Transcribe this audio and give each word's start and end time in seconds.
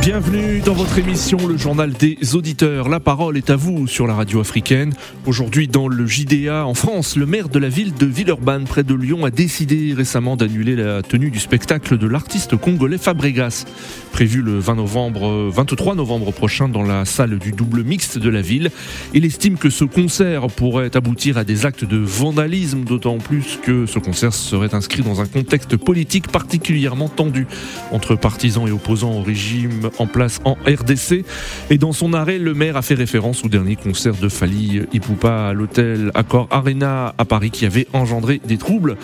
Bienvenue 0.00 0.60
dans 0.60 0.74
votre 0.74 0.96
émission 0.98 1.38
Le 1.46 1.58
Journal 1.58 1.92
des 1.92 2.34
Auditeurs. 2.34 2.88
La 2.88 3.00
parole 3.00 3.36
est 3.36 3.50
à 3.50 3.56
vous 3.56 3.86
sur 3.86 4.06
la 4.06 4.14
radio 4.14 4.40
africaine. 4.40 4.94
Aujourd'hui, 5.26 5.66
dans 5.66 5.88
le 5.88 6.06
JDA 6.06 6.64
en 6.64 6.72
France, 6.72 7.16
le 7.16 7.26
maire 7.26 7.48
de 7.48 7.58
la 7.58 7.68
ville 7.68 7.92
de 7.92 8.06
Villeurbanne, 8.06 8.64
près 8.64 8.84
de 8.84 8.94
Lyon, 8.94 9.24
a 9.24 9.30
décidé 9.30 9.92
récemment 9.94 10.36
d'annuler 10.36 10.76
la 10.76 11.02
tenue 11.02 11.30
du 11.30 11.40
spectacle 11.40 11.98
de 11.98 12.06
l'artiste 12.06 12.56
congolais 12.56 12.96
Fabregas, 12.96 13.66
prévu 14.12 14.40
le 14.40 14.58
20 14.58 14.76
novembre, 14.76 15.50
23 15.50 15.96
novembre 15.96 16.32
prochain 16.32 16.68
dans 16.68 16.84
la 16.84 17.04
salle 17.04 17.38
du 17.38 17.50
double 17.50 17.82
mixte 17.82 18.18
de 18.18 18.30
la 18.30 18.40
ville. 18.40 18.70
Il 19.14 19.24
estime 19.24 19.58
que 19.58 19.68
ce 19.68 19.84
concert 19.84 20.46
pourrait 20.46 20.96
aboutir 20.96 21.36
à 21.36 21.44
des 21.44 21.66
actes 21.66 21.84
de 21.84 21.98
vandalisme, 21.98 22.84
d'autant 22.84 23.18
plus 23.18 23.58
que 23.62 23.84
ce 23.84 23.98
concert 23.98 24.32
serait 24.32 24.74
inscrit 24.74 25.02
dans 25.02 25.20
un 25.20 25.26
contexte 25.26 25.76
politique 25.76 26.28
particulièrement 26.28 27.08
tendu 27.08 27.46
entre 27.90 28.14
partisans 28.14 28.66
et 28.66 28.70
opposants 28.70 29.12
au 29.12 29.22
régime 29.22 29.87
en 29.98 30.06
place 30.06 30.40
en 30.44 30.56
RDC. 30.66 31.24
Et 31.70 31.78
dans 31.78 31.92
son 31.92 32.12
arrêt, 32.12 32.38
le 32.38 32.54
maire 32.54 32.76
a 32.76 32.82
fait 32.82 32.94
référence 32.94 33.44
au 33.44 33.48
dernier 33.48 33.76
concert 33.76 34.14
de 34.14 34.28
Fali 34.28 34.82
Ipupa 34.92 35.48
à 35.48 35.52
l'hôtel 35.52 36.10
Accor 36.14 36.48
Arena 36.50 37.14
à 37.18 37.24
Paris 37.24 37.50
qui 37.50 37.66
avait 37.66 37.86
engendré 37.92 38.40
des 38.46 38.58
troubles. 38.58 38.96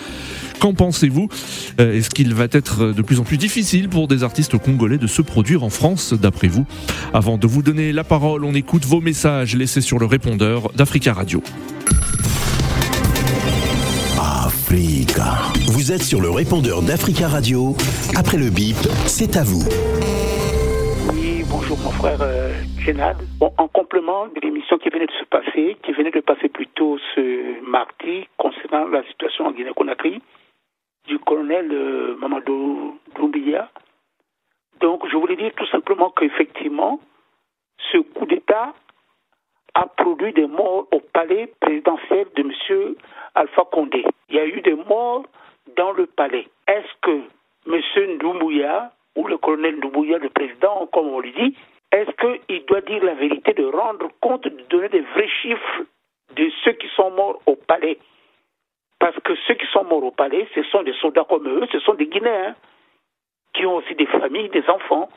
Qu'en 0.60 0.74
pensez-vous? 0.74 1.28
Euh, 1.80 1.94
Est-ce 1.94 2.10
qu'il 2.10 2.32
va 2.34 2.46
être 2.50 2.92
de 2.92 3.02
plus 3.02 3.20
en 3.20 3.24
plus 3.24 3.36
difficile 3.36 3.88
pour 3.88 4.08
des 4.08 4.22
artistes 4.22 4.56
congolais 4.58 4.98
de 4.98 5.06
se 5.06 5.22
produire 5.22 5.64
en 5.64 5.70
France, 5.70 6.14
d'après 6.14 6.48
vous? 6.48 6.66
Avant 7.12 7.38
de 7.38 7.46
vous 7.46 7.62
donner 7.62 7.92
la 7.92 8.04
parole, 8.04 8.44
on 8.44 8.54
écoute 8.54 8.84
vos 8.84 9.00
messages 9.00 9.56
laissés 9.56 9.80
sur 9.80 9.98
le 9.98 10.06
répondeur 10.06 10.70
d'Africa 10.74 11.12
Radio. 11.12 11.42
Africa. 14.18 15.34
Vous 15.68 15.92
êtes 15.92 16.02
sur 16.02 16.20
le 16.20 16.30
répondeur 16.30 16.82
d'Africa 16.82 17.28
Radio. 17.28 17.76
Après 18.16 18.36
le 18.36 18.50
bip, 18.50 18.76
c'est 19.06 19.36
à 19.36 19.44
vous 19.44 19.64
mon 21.84 21.90
frère 21.90 22.18
euh, 22.22 22.50
en 23.58 23.68
complément 23.68 24.26
de 24.28 24.40
l'émission 24.40 24.78
qui 24.78 24.88
venait 24.88 25.06
de 25.06 25.12
se 25.12 25.24
passer, 25.24 25.76
qui 25.82 25.92
venait 25.92 26.10
de 26.10 26.20
passer 26.20 26.48
plus 26.48 26.66
tôt 26.68 26.98
ce 27.14 27.60
mardi 27.60 28.26
concernant 28.38 28.88
la 28.88 29.04
situation 29.04 29.46
en 29.46 29.52
Guinée-Conakry, 29.52 30.22
du 31.06 31.18
colonel 31.18 31.70
euh, 31.70 32.16
Mamadou 32.16 32.98
Doumbia. 33.14 33.70
Donc, 34.80 35.06
je 35.10 35.16
voulais 35.16 35.36
dire 35.36 35.52
tout 35.56 35.66
simplement 35.66 36.10
qu'effectivement, 36.10 37.00
ce 37.92 37.98
coup 37.98 38.24
d'État 38.24 38.72
a 39.74 39.86
produit 39.86 40.32
des 40.32 40.46
morts 40.46 40.86
au 40.90 41.00
palais 41.00 41.52
présidentiel 41.60 42.26
de 42.34 42.42
M. 42.42 42.94
Alpha 43.34 43.64
Condé. 43.70 44.04
Il 44.30 44.36
y 44.36 44.38
a 44.38 44.46
eu 44.46 44.62
des 44.62 44.74
morts 44.74 45.24
dans 45.76 45.92
le 45.92 46.06
palais. 46.06 46.48
Est-ce 46.66 46.92
que 47.02 47.20
M. 47.70 48.14
Ndoumbouya 48.14 48.90
ou 49.16 49.26
le 49.26 49.36
colonel 49.36 49.76
Ndoumbouya, 49.76 50.18
le 50.18 50.30
président, 50.30 50.88
comme 50.92 51.08
on 51.08 51.20
le 51.20 51.30
dit, 51.30 51.54
est-ce 51.94 52.10
qu'il 52.46 52.64
doit 52.66 52.80
dire 52.80 53.04
la 53.04 53.14
vérité, 53.14 53.52
de 53.52 53.64
rendre 53.64 54.08
compte, 54.20 54.42
de 54.42 54.62
donner 54.68 54.88
des 54.88 55.00
vrais 55.00 55.28
chiffres 55.28 55.82
de 56.34 56.50
ceux 56.64 56.72
qui 56.72 56.88
sont 56.96 57.10
morts 57.12 57.40
au 57.46 57.54
palais? 57.54 57.98
Parce 58.98 59.16
que 59.20 59.34
ceux 59.46 59.54
qui 59.54 59.66
sont 59.66 59.84
morts 59.84 60.02
au 60.02 60.10
palais, 60.10 60.48
ce 60.56 60.62
sont 60.64 60.82
des 60.82 60.94
soldats 60.94 61.24
comme 61.28 61.46
eux, 61.46 61.66
ce 61.70 61.78
sont 61.78 61.94
des 61.94 62.06
Guinéens 62.06 62.56
qui 63.54 63.64
ont 63.64 63.76
aussi 63.76 63.94
des 63.94 64.06
familles, 64.06 64.48
des 64.48 64.68
enfants. 64.68 65.08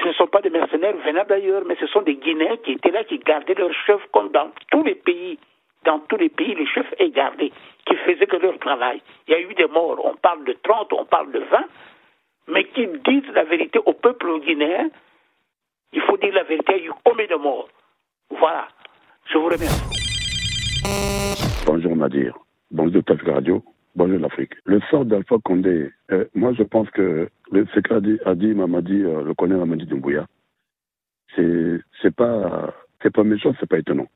Ce 0.00 0.08
ne 0.08 0.12
sont 0.14 0.26
pas 0.26 0.40
des 0.40 0.50
mercenaires 0.50 0.96
venant 1.04 1.24
d'ailleurs, 1.28 1.62
mais 1.66 1.76
ce 1.76 1.86
sont 1.88 2.02
des 2.02 2.16
Guinéens 2.16 2.56
qui 2.64 2.72
étaient 2.72 2.90
là, 2.90 3.04
qui 3.04 3.18
gardaient 3.18 3.54
leurs 3.54 3.74
chefs 3.86 4.06
comme 4.12 4.30
dans 4.30 4.50
tous 4.70 4.82
les 4.82 4.94
pays. 4.94 5.38
Dans 5.84 5.98
tous 6.00 6.16
les 6.16 6.30
pays, 6.30 6.54
les 6.54 6.66
chefs 6.66 6.92
est 6.98 7.10
gardé, 7.10 7.52
qui 7.84 7.96
faisaient 7.96 8.26
que 8.26 8.36
leur 8.36 8.58
travail. 8.58 9.02
Il 9.28 9.32
y 9.32 9.34
a 9.34 9.40
eu 9.40 9.54
des 9.54 9.66
morts, 9.66 10.00
on 10.04 10.14
parle 10.16 10.44
de 10.44 10.52
30, 10.62 10.92
on 10.94 11.04
parle 11.04 11.30
de 11.32 11.38
20, 11.38 11.64
mais 12.48 12.64
qui 12.64 12.86
disent 12.86 13.30
la 13.34 13.44
vérité 13.44 13.78
au 13.84 13.92
peuple 13.92 14.40
guinéen. 14.40 14.90
Il 15.92 16.00
faut 16.02 16.16
dire 16.18 16.34
la 16.34 16.44
vérité, 16.44 16.74
il 16.76 16.84
y 16.84 16.86
a 16.86 16.90
eu 16.90 16.92
combien 17.04 17.26
de 17.26 17.34
morts? 17.36 17.68
Voilà. 18.30 18.68
Je 19.26 19.38
vous 19.38 19.44
remercie. 19.46 19.86
Bonjour 21.66 21.96
Nadir. 21.96 22.36
Bonjour 22.70 23.02
Tafika 23.04 23.34
Radio. 23.34 23.62
Bonjour 23.94 24.18
l'Afrique. 24.18 24.52
Le 24.64 24.80
sort 24.90 25.04
d'Alpha 25.04 25.36
Condé, 25.42 25.90
euh, 26.12 26.26
moi 26.34 26.52
je 26.52 26.62
pense 26.62 26.90
que 26.90 27.28
ce 27.50 27.80
qu'a 27.80 28.00
dit, 28.00 28.18
dit 28.36 28.54
Mamadi, 28.54 29.02
euh, 29.02 29.22
le 29.22 29.34
colonel 29.34 29.58
Mamadi 29.60 29.86
Doumbouya, 29.86 30.26
c'est, 31.34 31.80
c'est 32.02 32.14
pas, 32.14 32.74
c'est 33.02 33.12
pas 33.12 33.24
méchant, 33.24 33.54
c'est 33.58 33.68
pas 33.68 33.78
étonnant. 33.78 34.06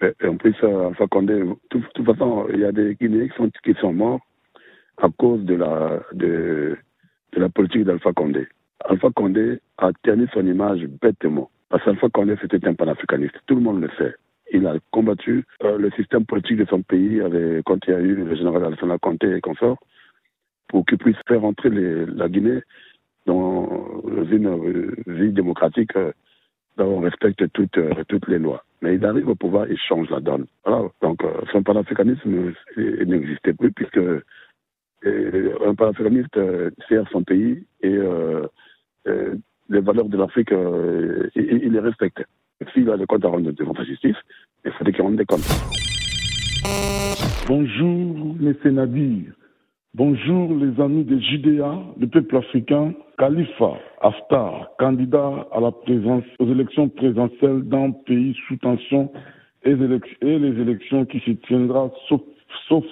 Et 0.00 0.26
en 0.26 0.36
plus, 0.36 0.54
Alpha 0.62 1.06
Condé, 1.06 1.34
de 1.34 1.56
toute 1.70 2.04
façon, 2.04 2.46
il 2.52 2.60
y 2.60 2.64
a 2.64 2.72
des 2.72 2.94
Guinéens 2.94 3.28
qui 3.28 3.36
sont, 3.36 3.50
qui 3.62 3.74
sont 3.74 3.92
morts 3.92 4.20
à 4.98 5.08
cause 5.08 5.44
de 5.44 5.54
la, 5.54 6.00
de 6.12 6.76
la 7.32 7.48
politique 7.48 7.84
d'Alpha 7.84 8.12
Condé. 8.12 8.46
Alpha 8.84 9.08
Condé 9.14 9.58
a 9.78 9.90
terni 10.02 10.26
son 10.32 10.46
image 10.46 10.86
bêtement. 11.00 11.50
Parce 11.68 11.84
qu'Alpha 11.84 12.08
Condé, 12.08 12.36
c'était 12.40 12.66
un 12.66 12.74
panafricaniste. 12.74 13.38
Tout 13.46 13.54
le 13.56 13.62
monde 13.62 13.82
le 13.82 13.90
sait. 13.98 14.14
Il 14.52 14.66
a 14.66 14.74
combattu 14.90 15.44
euh, 15.62 15.78
le 15.78 15.90
système 15.92 16.26
politique 16.26 16.58
de 16.58 16.66
son 16.66 16.82
pays 16.82 17.20
avec, 17.20 17.64
quand 17.64 17.78
il 17.86 17.90
y 17.90 17.96
a 17.96 18.00
eu 18.00 18.14
le 18.14 18.34
général 18.34 18.64
Alassane 18.64 18.98
Conté 18.98 19.36
et 19.36 19.40
consorts 19.40 19.78
pour 20.68 20.84
qu'il 20.86 20.98
puisse 20.98 21.16
faire 21.26 21.44
entrer 21.44 21.70
la 21.70 22.28
Guinée 22.28 22.60
dans 23.26 24.02
une 24.30 24.94
vie 25.06 25.32
démocratique 25.32 25.96
euh, 25.96 26.12
où 26.78 26.82
on 26.82 27.00
respecte 27.00 27.42
toutes, 27.52 27.78
euh, 27.78 28.04
toutes 28.08 28.28
les 28.28 28.38
lois. 28.38 28.64
Mais 28.82 28.96
il 28.96 29.04
arrive 29.04 29.28
au 29.28 29.34
pouvoir, 29.34 29.66
il 29.68 29.78
change 29.78 30.10
la 30.10 30.20
donne. 30.20 30.46
Voilà. 30.64 30.88
Donc 31.00 31.22
son 31.52 31.62
panafricanisme 31.62 32.52
n'existait 32.76 33.54
plus 33.54 33.72
puisque 33.72 33.98
un 35.06 35.74
panafricaniste 35.74 36.36
euh, 36.36 36.70
sert 36.88 37.08
son 37.10 37.22
pays 37.22 37.64
et 37.82 37.88
euh, 37.88 38.42
euh, 38.42 38.46
les 39.06 39.80
valeurs 39.80 40.08
de 40.08 40.16
l'Afrique, 40.16 40.50
il, 41.34 41.72
les 41.72 41.80
respecte. 41.80 42.22
S'il 42.72 42.88
a 42.90 42.96
des 42.96 43.06
comptes 43.06 43.24
à 43.24 43.28
rendre 43.28 43.50
devant 43.52 43.74
sa 43.74 43.84
justice, 43.84 44.16
il 44.64 44.72
faut 44.72 44.84
qu'il 44.84 45.02
rende 45.02 45.16
des 45.16 45.24
comptes. 45.24 45.40
Bonjour, 47.46 48.36
les 48.40 48.54
Sénadirs. 48.62 49.32
Bonjour, 49.94 50.54
les 50.54 50.80
amis 50.80 51.04
de 51.04 51.18
Judéa, 51.18 51.78
le 52.00 52.06
peuple 52.06 52.36
africain. 52.36 52.94
Khalifa 53.16 53.78
Haftar, 54.00 54.70
candidat 54.78 55.46
à 55.52 55.60
la 55.60 55.70
présence, 55.70 56.24
aux 56.40 56.50
élections 56.50 56.88
présidentielles 56.88 57.62
d'un 57.62 57.92
pays 57.92 58.36
sous 58.48 58.56
tension 58.56 59.12
et, 59.62 59.74
les 59.74 60.60
élections 60.60 61.04
qui 61.04 61.20
se 61.20 61.30
tiendra 61.46 61.90
sauf, 62.08 62.20
sauf 62.68 62.84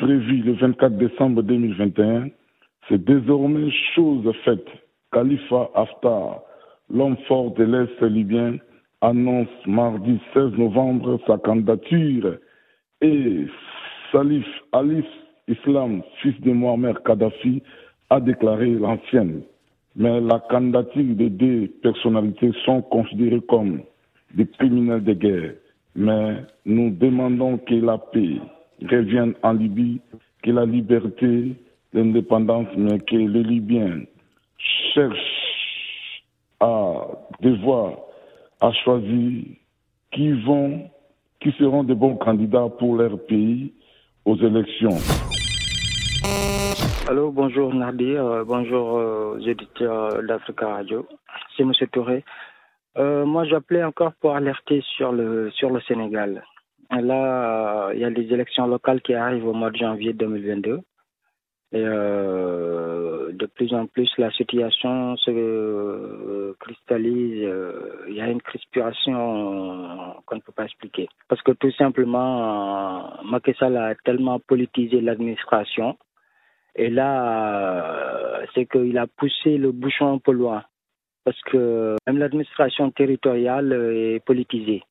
le 0.00 0.52
24 0.52 0.96
décembre 0.96 1.42
2021, 1.42 2.28
c'est 2.88 3.02
désormais 3.02 3.70
chose 3.94 4.30
faite. 4.44 4.66
Khalifa 5.12 5.68
Haftar, 5.74 6.40
l'homme 6.88 7.16
fort 7.28 7.52
de 7.54 7.64
l'Est 7.64 8.00
libyen, 8.00 8.58
annonce 9.02 9.48
mardi 9.66 10.18
16 10.32 10.52
novembre 10.56 11.20
sa 11.26 11.36
candidature 11.36 12.36
et 13.02 13.46
Salif 14.10 14.46
Alif 14.72 15.04
Islam, 15.48 16.02
fils 16.22 16.40
de 16.40 16.52
Mohamed 16.52 16.98
Kadhafi, 17.04 17.62
a 18.08 18.20
déclaré 18.20 18.70
l'ancienne. 18.70 19.42
Mais 19.96 20.18
la 20.20 20.38
candidature 20.48 21.14
de 21.14 21.28
deux 21.28 21.68
personnalités 21.82 22.52
sont 22.64 22.80
considérées 22.80 23.42
comme 23.48 23.82
des 24.34 24.46
criminels 24.46 25.04
de 25.04 25.12
guerre. 25.12 25.52
Mais 25.94 26.36
nous 26.64 26.90
demandons 26.90 27.58
que 27.58 27.74
la 27.74 27.98
paix, 27.98 28.38
reviennent 28.90 29.34
en 29.42 29.52
Libye, 29.52 30.00
que 30.42 30.50
la 30.52 30.64
liberté, 30.64 31.54
l'indépendance, 31.92 32.68
mais 32.78 32.98
que 33.00 33.16
les 33.16 33.42
Libyens 33.42 34.04
cherchent 34.94 36.22
à 36.60 37.06
devoir, 37.40 37.94
à 38.60 38.72
choisir 38.72 39.44
qui 40.12 40.32
vont, 40.44 40.90
qui 41.40 41.52
seront 41.52 41.84
de 41.84 41.94
bons 41.94 42.16
candidats 42.16 42.68
pour 42.78 42.96
leur 42.96 43.18
pays 43.26 43.72
aux 44.24 44.36
élections. 44.36 44.96
Allô, 47.08 47.32
bonjour 47.32 47.74
Nadir, 47.74 48.24
euh, 48.24 48.44
bonjour 48.44 48.96
euh, 48.96 49.34
aux 49.34 49.40
éditeurs 49.40 50.22
d'Africa 50.22 50.68
Radio. 50.68 51.06
C'est 51.56 51.64
M. 51.64 51.72
Touré. 51.90 52.24
Euh, 52.96 53.24
moi, 53.24 53.44
j'appelais 53.44 53.82
encore 53.82 54.12
pour 54.20 54.36
alerter 54.36 54.82
sur 54.96 55.12
le, 55.12 55.50
sur 55.50 55.70
le 55.70 55.80
Sénégal. 55.80 56.44
Là, 56.90 57.90
il 57.94 58.00
y 58.00 58.04
a 58.04 58.10
les 58.10 58.32
élections 58.32 58.66
locales 58.66 59.00
qui 59.00 59.14
arrivent 59.14 59.46
au 59.46 59.54
mois 59.54 59.70
de 59.70 59.76
janvier 59.76 60.12
2022. 60.12 60.80
Et 61.74 61.82
euh, 61.82 63.32
de 63.32 63.46
plus 63.46 63.72
en 63.72 63.86
plus, 63.86 64.10
la 64.18 64.30
situation 64.32 65.16
se 65.16 65.30
euh, 65.30 66.54
cristallise. 66.60 67.44
Euh, 67.44 68.04
il 68.08 68.14
y 68.14 68.20
a 68.20 68.28
une 68.28 68.42
crispation 68.42 70.16
qu'on 70.26 70.36
ne 70.36 70.40
peut 70.40 70.52
pas 70.52 70.64
expliquer. 70.64 71.08
Parce 71.28 71.40
que 71.40 71.52
tout 71.52 71.72
simplement, 71.72 73.10
Macky 73.24 73.54
Sall 73.54 73.78
a 73.78 73.94
tellement 74.04 74.38
politisé 74.38 75.00
l'administration. 75.00 75.96
Et 76.76 76.90
là, 76.90 78.40
c'est 78.54 78.66
qu'il 78.66 78.98
a 78.98 79.06
poussé 79.06 79.56
le 79.56 79.72
bouchon 79.72 80.14
un 80.14 80.18
peu 80.18 80.32
loin. 80.32 80.64
Parce 81.24 81.40
que 81.42 81.96
même 82.06 82.18
l'administration 82.18 82.90
territoriale 82.90 83.72
est 83.72 84.24
politisée. 84.24 84.82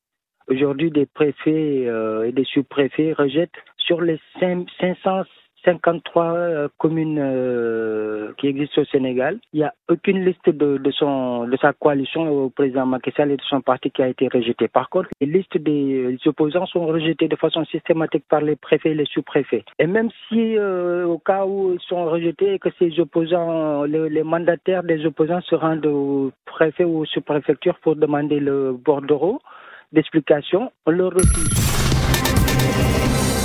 Aujourd'hui, 0.48 0.90
des 0.90 1.06
préfets 1.06 1.86
et 2.26 2.32
des 2.32 2.44
sous-préfets 2.44 3.12
rejettent 3.12 3.50
sur 3.76 4.00
les 4.00 4.18
500, 4.40 5.24
53 5.64 6.24
euh, 6.34 6.68
communes 6.78 7.18
euh, 7.20 8.32
qui 8.38 8.48
existent 8.48 8.82
au 8.82 8.84
Sénégal. 8.86 9.38
Il 9.52 9.58
n'y 9.60 9.64
a 9.64 9.72
aucune 9.88 10.24
liste 10.24 10.48
de, 10.48 10.78
de, 10.78 11.56
sa 11.60 11.72
coalition 11.72 12.28
au 12.28 12.50
président 12.50 12.86
Macky 12.86 13.12
Sall 13.16 13.30
et 13.30 13.36
de 13.36 13.42
son 13.42 13.60
parti 13.60 13.90
qui 13.90 14.02
a 14.02 14.08
été 14.08 14.28
rejetée. 14.28 14.68
Par 14.68 14.88
contre, 14.90 15.08
les 15.20 15.26
listes 15.26 15.56
des 15.58 16.18
opposants 16.26 16.66
sont 16.66 16.86
rejetées 16.86 17.28
de 17.28 17.36
façon 17.36 17.64
systématique 17.66 18.24
par 18.28 18.40
les 18.40 18.56
préfets 18.56 18.90
et 18.90 18.94
les 18.94 19.06
sous-préfets. 19.06 19.64
Et 19.78 19.86
même 19.86 20.10
si, 20.28 20.56
euh, 20.56 21.04
au 21.06 21.18
cas 21.18 21.44
où 21.46 21.72
ils 21.74 21.80
sont 21.86 22.04
rejetés 22.06 22.54
et 22.54 22.58
que 22.58 22.70
ces 22.78 22.98
opposants, 23.00 23.84
les, 23.84 24.22
mandataires 24.22 24.82
des 24.82 25.04
opposants 25.06 25.40
se 25.42 25.54
rendent 25.54 25.86
au 25.86 26.32
préfet 26.46 26.84
ou 26.84 27.00
aux 27.00 27.06
sous-préfectures 27.06 27.78
pour 27.80 27.96
demander 27.96 28.40
le 28.40 28.72
bordereau 28.72 29.40
d'explication, 29.92 30.72
on 30.86 30.90
leur 30.90 31.12
refuse. 31.12 33.01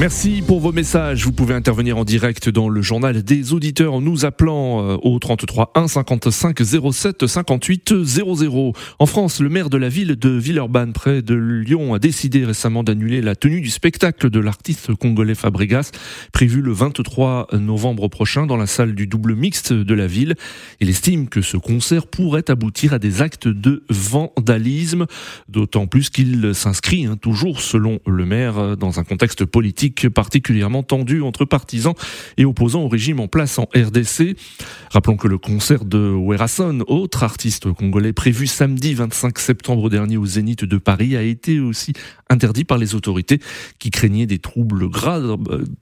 Merci 0.00 0.44
pour 0.46 0.60
vos 0.60 0.70
messages. 0.70 1.24
Vous 1.24 1.32
pouvez 1.32 1.54
intervenir 1.54 1.98
en 1.98 2.04
direct 2.04 2.48
dans 2.48 2.68
le 2.68 2.82
journal 2.82 3.20
des 3.24 3.52
auditeurs 3.52 3.94
en 3.94 4.00
nous 4.00 4.24
appelant 4.24 4.92
euh, 4.92 4.96
au 5.02 5.18
33 5.18 5.72
1 5.74 5.88
55 5.88 6.60
07 6.92 7.26
58 7.26 8.04
00. 8.04 8.72
En 9.00 9.06
France, 9.06 9.40
le 9.40 9.48
maire 9.48 9.68
de 9.68 9.76
la 9.76 9.88
ville 9.88 10.14
de 10.14 10.28
Villeurbanne, 10.28 10.92
près 10.92 11.20
de 11.20 11.34
Lyon, 11.34 11.94
a 11.94 11.98
décidé 11.98 12.44
récemment 12.44 12.84
d'annuler 12.84 13.20
la 13.20 13.34
tenue 13.34 13.60
du 13.60 13.70
spectacle 13.70 14.30
de 14.30 14.38
l'artiste 14.38 14.94
congolais 14.94 15.34
Fabregas, 15.34 15.90
prévu 16.32 16.62
le 16.62 16.70
23 16.70 17.48
novembre 17.54 18.06
prochain 18.06 18.46
dans 18.46 18.56
la 18.56 18.68
salle 18.68 18.94
du 18.94 19.08
double 19.08 19.34
mixte 19.34 19.72
de 19.72 19.94
la 19.94 20.06
ville. 20.06 20.36
Il 20.78 20.90
estime 20.90 21.28
que 21.28 21.42
ce 21.42 21.56
concert 21.56 22.06
pourrait 22.06 22.48
aboutir 22.52 22.92
à 22.92 23.00
des 23.00 23.20
actes 23.20 23.48
de 23.48 23.82
vandalisme, 23.90 25.06
d'autant 25.48 25.88
plus 25.88 26.08
qu'il 26.08 26.54
s'inscrit, 26.54 27.06
hein, 27.06 27.16
toujours 27.20 27.60
selon 27.60 27.98
le 28.06 28.24
maire, 28.24 28.76
dans 28.76 29.00
un 29.00 29.04
contexte 29.04 29.44
politique 29.44 29.87
particulièrement 30.14 30.82
tendu 30.82 31.22
entre 31.22 31.44
partisans 31.44 31.94
et 32.36 32.44
opposants 32.44 32.82
au 32.82 32.88
régime 32.88 33.20
en 33.20 33.28
place 33.28 33.58
en 33.58 33.68
RDC. 33.74 34.36
Rappelons 34.90 35.16
que 35.16 35.28
le 35.28 35.38
concert 35.38 35.84
de 35.84 35.98
Werason, 35.98 36.84
autre 36.86 37.22
artiste 37.22 37.72
congolais 37.72 38.12
prévu 38.12 38.46
samedi 38.46 38.94
25 38.94 39.38
septembre 39.38 39.90
dernier 39.90 40.16
au 40.16 40.26
Zénith 40.26 40.64
de 40.64 40.78
Paris, 40.78 41.16
a 41.16 41.22
été 41.22 41.60
aussi 41.60 41.92
interdit 42.30 42.64
par 42.64 42.78
les 42.78 42.94
autorités 42.94 43.40
qui 43.78 43.90
craignaient 43.90 44.26
des 44.26 44.38
troubles 44.38 44.88
graves, 44.88 45.36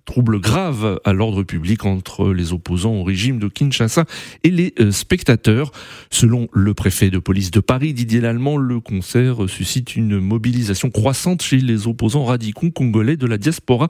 troubles 0.04 0.40
graves 0.40 1.00
à 1.04 1.12
l'ordre 1.12 1.42
public 1.42 1.84
entre 1.84 2.32
les 2.32 2.52
opposants 2.52 2.94
au 2.94 3.04
régime 3.04 3.38
de 3.38 3.48
Kinshasa 3.48 4.04
et 4.44 4.50
les 4.50 4.74
euh, 4.80 4.92
spectateurs. 4.92 5.72
Selon 6.10 6.48
le 6.52 6.74
préfet 6.74 7.10
de 7.10 7.18
police 7.18 7.50
de 7.50 7.60
Paris, 7.60 7.94
Didier 7.94 8.20
Lallemand, 8.20 8.56
le 8.56 8.80
concert 8.80 9.48
suscite 9.48 9.96
une 9.96 10.20
mobilisation 10.20 10.90
croissante 10.90 11.42
chez 11.42 11.58
les 11.58 11.86
opposants 11.86 12.24
radicaux 12.24 12.70
congolais 12.70 13.16
de 13.16 13.26
la 13.26 13.38
diaspora 13.38 13.88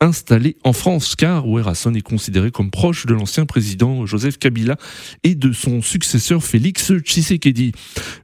installés 0.00 0.56
en 0.64 0.72
France, 0.72 1.16
car 1.16 1.46
Ouerasson 1.48 1.94
est 1.94 2.02
considéré 2.02 2.50
comme 2.50 2.70
proche 2.70 3.06
de 3.06 3.14
l'ancien 3.14 3.46
président 3.46 4.06
Joseph 4.06 4.38
Kabila 4.38 4.76
et 5.22 5.34
de 5.34 5.52
son 5.52 5.82
successeur 5.82 6.42
Félix 6.42 6.92
Tshisekedi. 6.92 7.72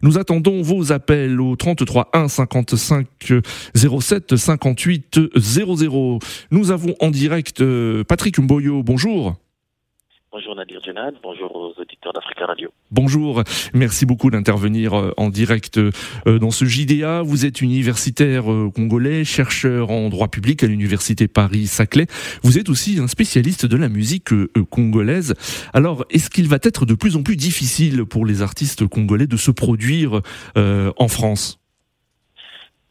Nous 0.02 0.19
attendons 0.19 0.62
vos 0.62 0.93
appels 0.93 1.40
au 1.40 1.56
33 1.56 2.11
1 2.12 2.29
55 2.29 3.06
07 3.75 4.37
58 4.37 5.20
00. 5.37 6.19
Nous 6.50 6.70
avons 6.70 6.94
en 7.00 7.11
direct 7.11 7.61
euh, 7.61 8.05
Patrick 8.05 8.38
Mboyo. 8.38 8.82
Bonjour. 8.82 9.37
Bonjour 10.32 10.56
Nadir 10.56 10.81
Djenad, 10.82 11.14
bonjour 11.23 11.55
aux 11.55 11.75
auditeurs 11.79 12.14
d'Africa 12.14 12.46
Radio. 12.46 12.70
Bonjour, 12.90 13.43
merci 13.75 14.06
beaucoup 14.06 14.31
d'intervenir 14.31 14.94
euh, 14.94 15.12
en 15.19 15.29
direct 15.29 15.76
euh, 15.76 15.90
dans 16.38 16.50
ce 16.50 16.64
JDA. 16.64 17.20
Vous 17.20 17.44
êtes 17.44 17.61
universitaire 17.61 18.44
congolais, 18.75 19.25
chercheur 19.25 19.90
en 19.90 20.08
droit 20.08 20.29
public 20.29 20.64
à 20.64 20.69
l'université 20.69 21.29
Paris-Saclay. 21.29 22.06
Vous 22.43 22.56
êtes 22.56 22.70
aussi 22.70 22.99
un 22.99 23.08
spécialiste 23.08 23.67
de 23.67 23.76
la 23.76 23.90
musique 23.90 24.31
congolaise. 24.70 25.34
Alors, 25.75 26.06
est-ce 26.08 26.31
qu'il 26.31 26.49
va 26.49 26.56
être 26.62 26.87
de 26.87 26.94
plus 26.94 27.17
en 27.17 27.23
plus 27.23 27.37
difficile 27.37 28.06
pour 28.06 28.25
les 28.25 28.40
artistes 28.40 28.87
congolais 28.87 29.26
de 29.26 29.37
se 29.37 29.50
produire 29.50 30.23
en 30.56 31.08
France? 31.08 31.62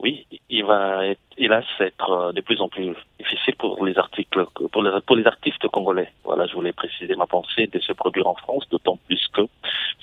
Oui, 0.04 0.26
il 0.50 0.66
va 0.66 1.06
être, 1.06 1.22
hélas 1.38 1.64
être 1.80 2.10
euh, 2.10 2.32
de 2.32 2.42
plus 2.42 2.60
en 2.60 2.70
plus 2.70 2.96
difficile 3.20 3.56
pour 3.56 3.86
les 3.86 3.96
articles, 4.00 4.46
pour 4.72 4.82
les, 4.82 4.90
pour 5.06 5.16
les 5.16 5.28
artistes 5.28 5.68
congolais. 5.68 6.12
Voilà, 6.24 6.48
je 6.48 6.56
voulais 6.56 6.74
préciser 6.74 7.16
ma 7.16 7.28
pensée 7.28 7.68
de 7.68 7.80
se 7.80 7.94
produire 7.94 8.26
en 8.26 8.34
France, 8.34 8.68
d'autant 8.72 8.98
plus 9.06 9.24
que 9.32 9.44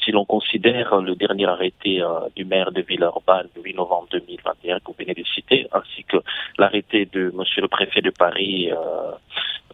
si 0.04 0.12
l'on 0.12 0.24
considère 0.24 1.00
le 1.00 1.16
dernier 1.16 1.46
arrêté 1.46 2.00
euh, 2.00 2.20
du 2.36 2.44
maire 2.44 2.70
de 2.70 2.80
Villeurbanne 2.80 3.48
le 3.56 3.62
8 3.62 3.74
novembre 3.74 4.06
2021 4.12 4.78
que 4.78 4.84
vous 4.86 4.94
venez 4.96 5.14
de 5.14 5.24
citer, 5.24 5.66
ainsi 5.72 6.04
que 6.04 6.18
l'arrêté 6.58 7.06
de 7.06 7.32
Monsieur 7.34 7.62
le 7.62 7.68
préfet 7.68 8.00
de 8.00 8.10
Paris 8.10 8.70
euh, 8.70 9.10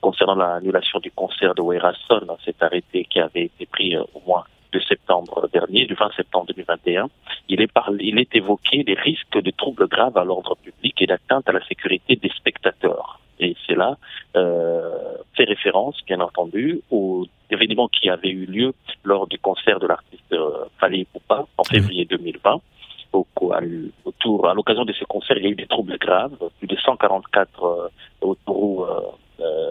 concernant 0.00 0.37
l'annulation 0.37 1.00
du 1.00 1.11
concert 1.11 1.55
de 1.55 1.61
Werason, 1.61 2.38
cet 2.47 2.62
arrêté 2.62 3.05
qui 3.05 3.21
avait 3.21 3.44
été 3.44 3.67
pris 3.67 3.94
au 3.99 4.23
moins 4.26 4.44
de 4.75 4.81
septembre 4.81 5.49
dernier, 5.53 5.87
du 5.87 5.94
20 5.94 6.11
septembre 6.17 6.47
2021, 6.49 7.09
il 7.49 7.62
est, 7.62 7.71
il 8.00 8.19
est 8.19 8.35
évoqué 8.35 8.82
des 8.82 8.94
risques 8.94 9.41
de 9.41 9.50
troubles 9.50 9.87
graves 9.87 10.19
à 10.19 10.25
l'ordre 10.25 10.56
public 10.56 11.00
et 11.00 11.06
d'atteinte 11.06 11.49
à 11.49 11.53
la 11.53 11.65
sécurité 11.67 12.17
des 12.17 12.31
spectateurs. 12.31 13.21
Et 13.41 13.56
cela 13.67 13.97
euh, 14.37 15.17
fait 15.37 15.44
référence, 15.44 15.97
bien 16.06 16.21
entendu, 16.21 16.81
aux 16.91 17.26
événements 17.50 17.88
qui 17.88 18.09
avaient 18.09 18.31
eu 18.31 18.47
lieu 18.47 18.73
lors 19.05 19.26
du 19.26 19.38
concert 19.38 19.79
de 19.81 19.87
l'artiste 19.87 20.32
euh, 20.32 20.65
Fali 20.79 21.05
Poupa 21.05 21.47
en 21.56 21.65
février 21.65 22.05
2020. 22.05 22.61
Au, 23.12 23.26
autour, 24.05 24.49
à 24.49 24.55
l'occasion 24.55 24.85
de 24.85 24.93
ce 24.93 25.05
concert, 25.05 25.37
il 25.38 25.44
y 25.44 25.47
a 25.47 25.50
eu 25.50 25.55
des 25.55 25.67
troubles 25.67 25.99
graves, 25.99 26.37
plus 26.59 26.67
de 26.67 26.76
144 26.76 27.65
euh, 27.65 27.88
autour 28.21 29.19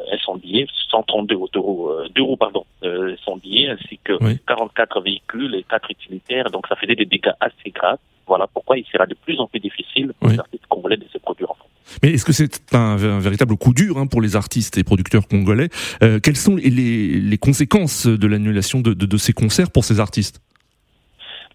euh, 0.04 0.16
incendiés, 0.16 0.68
132 0.90 1.36
autoroutes, 1.36 1.92
euh, 1.92 2.08
deux 2.16 2.24
roues 2.24 2.38
pardon, 2.38 2.66
euh, 2.84 3.14
incendiées, 3.14 3.70
ainsi 3.70 4.00
que 4.04 4.14
44 4.48 5.02
véhicules 5.02 5.56
et 5.56 5.64
4 5.64 5.92
utilitaires. 5.92 6.50
Donc 6.52 6.68
ça 6.68 6.76
faisait 6.76 6.96
des 6.96 7.06
dégâts 7.06 7.34
assez 7.40 7.72
graves. 7.72 7.98
Voilà 8.26 8.48
pourquoi 8.48 8.78
il 8.78 8.86
sera 8.86 9.06
de 9.06 9.16
plus 9.16 9.40
en 9.40 9.48
plus 9.48 9.60
difficile 9.60 10.14
pour 10.20 10.30
les 10.30 10.40
artistes 10.40 10.66
congolais 10.68 10.98
de 10.98 11.06
se 11.12 11.18
produire 11.18 11.52
en 11.52 11.56
France. 11.56 11.70
Mais 12.02 12.12
est-ce 12.12 12.24
que 12.24 12.32
c'est 12.32 12.74
un, 12.74 12.96
véritable 12.96 13.58
coup 13.58 13.74
dur 13.74 13.98
hein, 13.98 14.08
pour 14.08 14.22
les 14.22 14.38
artistes 14.38 14.78
et 14.78 14.84
producteurs 14.86 15.28
congolais? 15.28 15.68
Quelles 16.00 16.38
sont 16.38 16.56
les, 16.56 16.70
les, 16.70 17.38
conséquences 17.38 18.08
de 18.08 18.28
l'annulation 18.28 18.80
de, 18.80 18.94
de, 18.94 19.06
de 19.06 19.18
ces 19.18 19.34
concerts 19.34 19.72
pour 19.72 19.84
ces 19.84 20.00
artistes? 20.00 20.42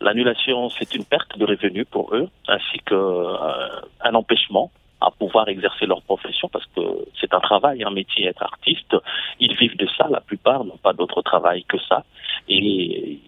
L'annulation, 0.03 0.69
c'est 0.69 0.95
une 0.95 1.05
perte 1.05 1.39
de 1.39 1.47
revenus 1.47 1.87
pour 1.91 2.15
eux, 2.15 2.29
ainsi 2.47 2.79
qu'un 2.85 4.15
empêchement 4.15 4.71
à 5.01 5.11
pouvoir 5.11 5.49
exercer 5.49 5.87
leur 5.87 6.03
profession 6.03 6.49
parce 6.49 6.67
que 6.75 6.81
c'est 7.21 7.33
un 7.33 7.41
travail, 7.41 7.83
un 7.85 7.91
métier, 7.91 8.27
être 8.27 8.43
artiste. 8.43 8.97
Ils 9.39 9.55
vivent 9.57 9.77
de 9.77 9.89
ça, 9.97 10.09
la 10.11 10.21
plupart 10.21 10.65
n'ont 10.65 10.79
pas 10.79 10.93
d'autre 10.93 11.23
travail 11.23 11.65
que 11.65 11.79
ça. 11.89 12.05
Et 12.49 13.21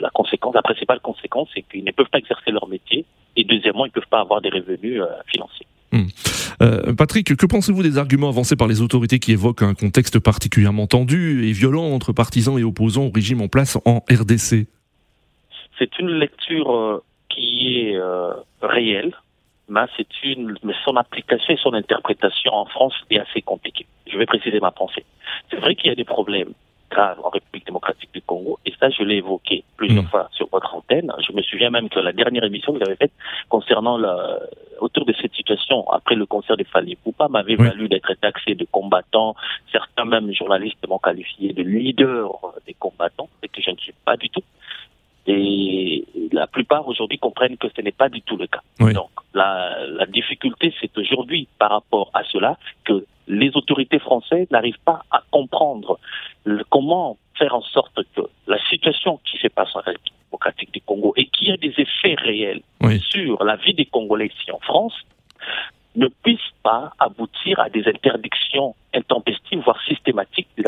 la 0.00 0.10
conséquence, 0.10 0.54
la 0.54 0.62
principale 0.62 1.00
conséquence, 1.00 1.48
c'est 1.54 1.62
qu'ils 1.62 1.84
ne 1.84 1.90
peuvent 1.90 2.08
pas 2.10 2.18
exercer 2.18 2.50
leur 2.50 2.68
métier. 2.68 3.04
Et 3.36 3.44
deuxièmement, 3.44 3.84
ils 3.84 3.90
ne 3.90 3.92
peuvent 3.92 4.08
pas 4.10 4.20
avoir 4.20 4.40
des 4.40 4.48
revenus 4.48 5.00
euh, 5.00 5.06
financiers. 5.26 5.66
Hmm. 5.92 6.06
Euh, 6.60 6.94
Patrick, 6.94 7.36
que 7.36 7.46
pensez-vous 7.46 7.82
des 7.82 7.98
arguments 7.98 8.28
avancés 8.28 8.56
par 8.56 8.66
les 8.66 8.80
autorités 8.80 9.18
qui 9.18 9.32
évoquent 9.32 9.62
un 9.62 9.74
contexte 9.74 10.18
particulièrement 10.18 10.86
tendu 10.86 11.48
et 11.48 11.52
violent 11.52 11.84
entre 11.84 12.12
partisans 12.12 12.58
et 12.58 12.64
opposants 12.64 13.06
au 13.06 13.10
régime 13.10 13.40
en 13.40 13.48
place 13.48 13.78
en 13.84 13.98
RDC 14.10 14.66
C'est 15.78 15.98
une 15.98 16.10
lecture 16.10 16.74
euh, 16.74 17.02
qui 17.28 17.76
est 17.76 17.96
réelle, 18.62 19.14
mais 19.68 19.84
c'est 19.96 20.22
une, 20.22 20.56
mais 20.62 20.74
son 20.84 20.96
application 20.96 21.54
et 21.54 21.58
son 21.58 21.74
interprétation 21.74 22.52
en 22.52 22.66
France 22.66 22.94
est 23.10 23.18
assez 23.18 23.42
compliquée. 23.42 23.86
Je 24.10 24.16
vais 24.16 24.26
préciser 24.26 24.60
ma 24.60 24.70
pensée. 24.70 25.04
C'est 25.50 25.56
vrai 25.56 25.74
qu'il 25.74 25.88
y 25.88 25.92
a 25.92 25.94
des 25.94 26.04
problèmes 26.04 26.52
graves 26.90 27.20
en 27.22 27.28
République 27.28 27.66
démocratique 27.66 28.10
du 28.14 28.22
Congo, 28.22 28.58
et 28.64 28.72
ça, 28.80 28.88
je 28.88 29.02
l'ai 29.02 29.16
évoqué 29.16 29.62
plusieurs 29.76 30.04
mm. 30.04 30.08
fois 30.08 30.28
sur 30.32 30.48
votre 30.50 30.74
antenne. 30.74 31.12
Je 31.26 31.32
me 31.32 31.42
souviens 31.42 31.70
même 31.70 31.88
que 31.88 31.98
la 32.00 32.12
dernière 32.12 32.44
émission 32.44 32.72
que 32.72 32.78
vous 32.78 32.84
avez 32.84 32.96
faite 32.96 33.12
concernant 33.50 33.98
la, 33.98 34.38
autour 34.80 35.04
de 35.04 35.14
cette 35.20 35.34
situation, 35.34 35.88
après 35.90 36.14
le 36.14 36.26
concert 36.26 36.56
de 36.56 36.64
Fali 36.64 36.96
Poupa, 36.96 37.28
m'avait 37.28 37.56
valu 37.56 37.88
d'être 37.88 38.14
taxé 38.14 38.54
de 38.54 38.66
combattant. 38.70 39.34
Certains 39.70 40.04
même 40.04 40.32
journalistes 40.32 40.86
m'ont 40.88 40.98
qualifié 40.98 41.52
de 41.52 41.62
leader 41.62 42.30
des 42.66 42.74
combattants, 42.74 43.28
ce 43.42 43.48
que 43.48 43.60
je 43.60 43.70
ne 43.70 43.76
suis 43.76 43.94
pas 44.04 44.16
du 44.16 44.30
tout. 44.30 44.42
Et 45.26 46.06
la 46.32 46.46
plupart 46.46 46.88
aujourd'hui 46.88 47.18
comprennent 47.18 47.58
que 47.58 47.68
ce 47.76 47.82
n'est 47.82 47.92
pas 47.92 48.08
du 48.08 48.22
tout 48.22 48.36
le 48.36 48.46
cas. 48.46 48.62
Donc 48.80 49.10
la, 49.38 49.86
la 49.86 50.06
difficulté, 50.06 50.74
c'est 50.80 50.96
aujourd'hui 50.98 51.48
par 51.58 51.70
rapport 51.70 52.10
à 52.14 52.22
cela 52.24 52.58
que 52.84 53.06
les 53.28 53.50
autorités 53.54 53.98
françaises 53.98 54.48
n'arrivent 54.50 54.84
pas 54.84 55.02
à 55.10 55.22
comprendre 55.30 55.98
le, 56.44 56.64
comment 56.70 57.16
faire 57.36 57.54
en 57.54 57.62
sorte 57.62 58.00
que 58.14 58.22
la 58.46 58.58
situation 58.68 59.20
qui 59.24 59.38
se 59.38 59.48
passe 59.48 59.74
en 59.76 59.80
République 59.80 60.14
démocratique 60.30 60.72
du 60.72 60.80
Congo 60.80 61.12
et 61.16 61.26
qui 61.26 61.50
a 61.52 61.56
des 61.56 61.74
effets 61.78 62.16
réels 62.18 62.62
sur 63.10 63.44
la 63.44 63.56
vie 63.56 63.74
des 63.74 63.86
Congolais 63.86 64.26
ici 64.26 64.50
en 64.50 64.58
France 64.60 64.94
ne 65.96 66.08
puisse 66.22 66.50
pas 66.62 66.92
aboutir 66.98 67.58
à 67.60 67.68
des 67.68 67.86
interdictions 67.86 68.74
intempestives, 68.94 69.60
voire 69.60 69.80
systématiques 69.82 70.48
du, 70.56 70.62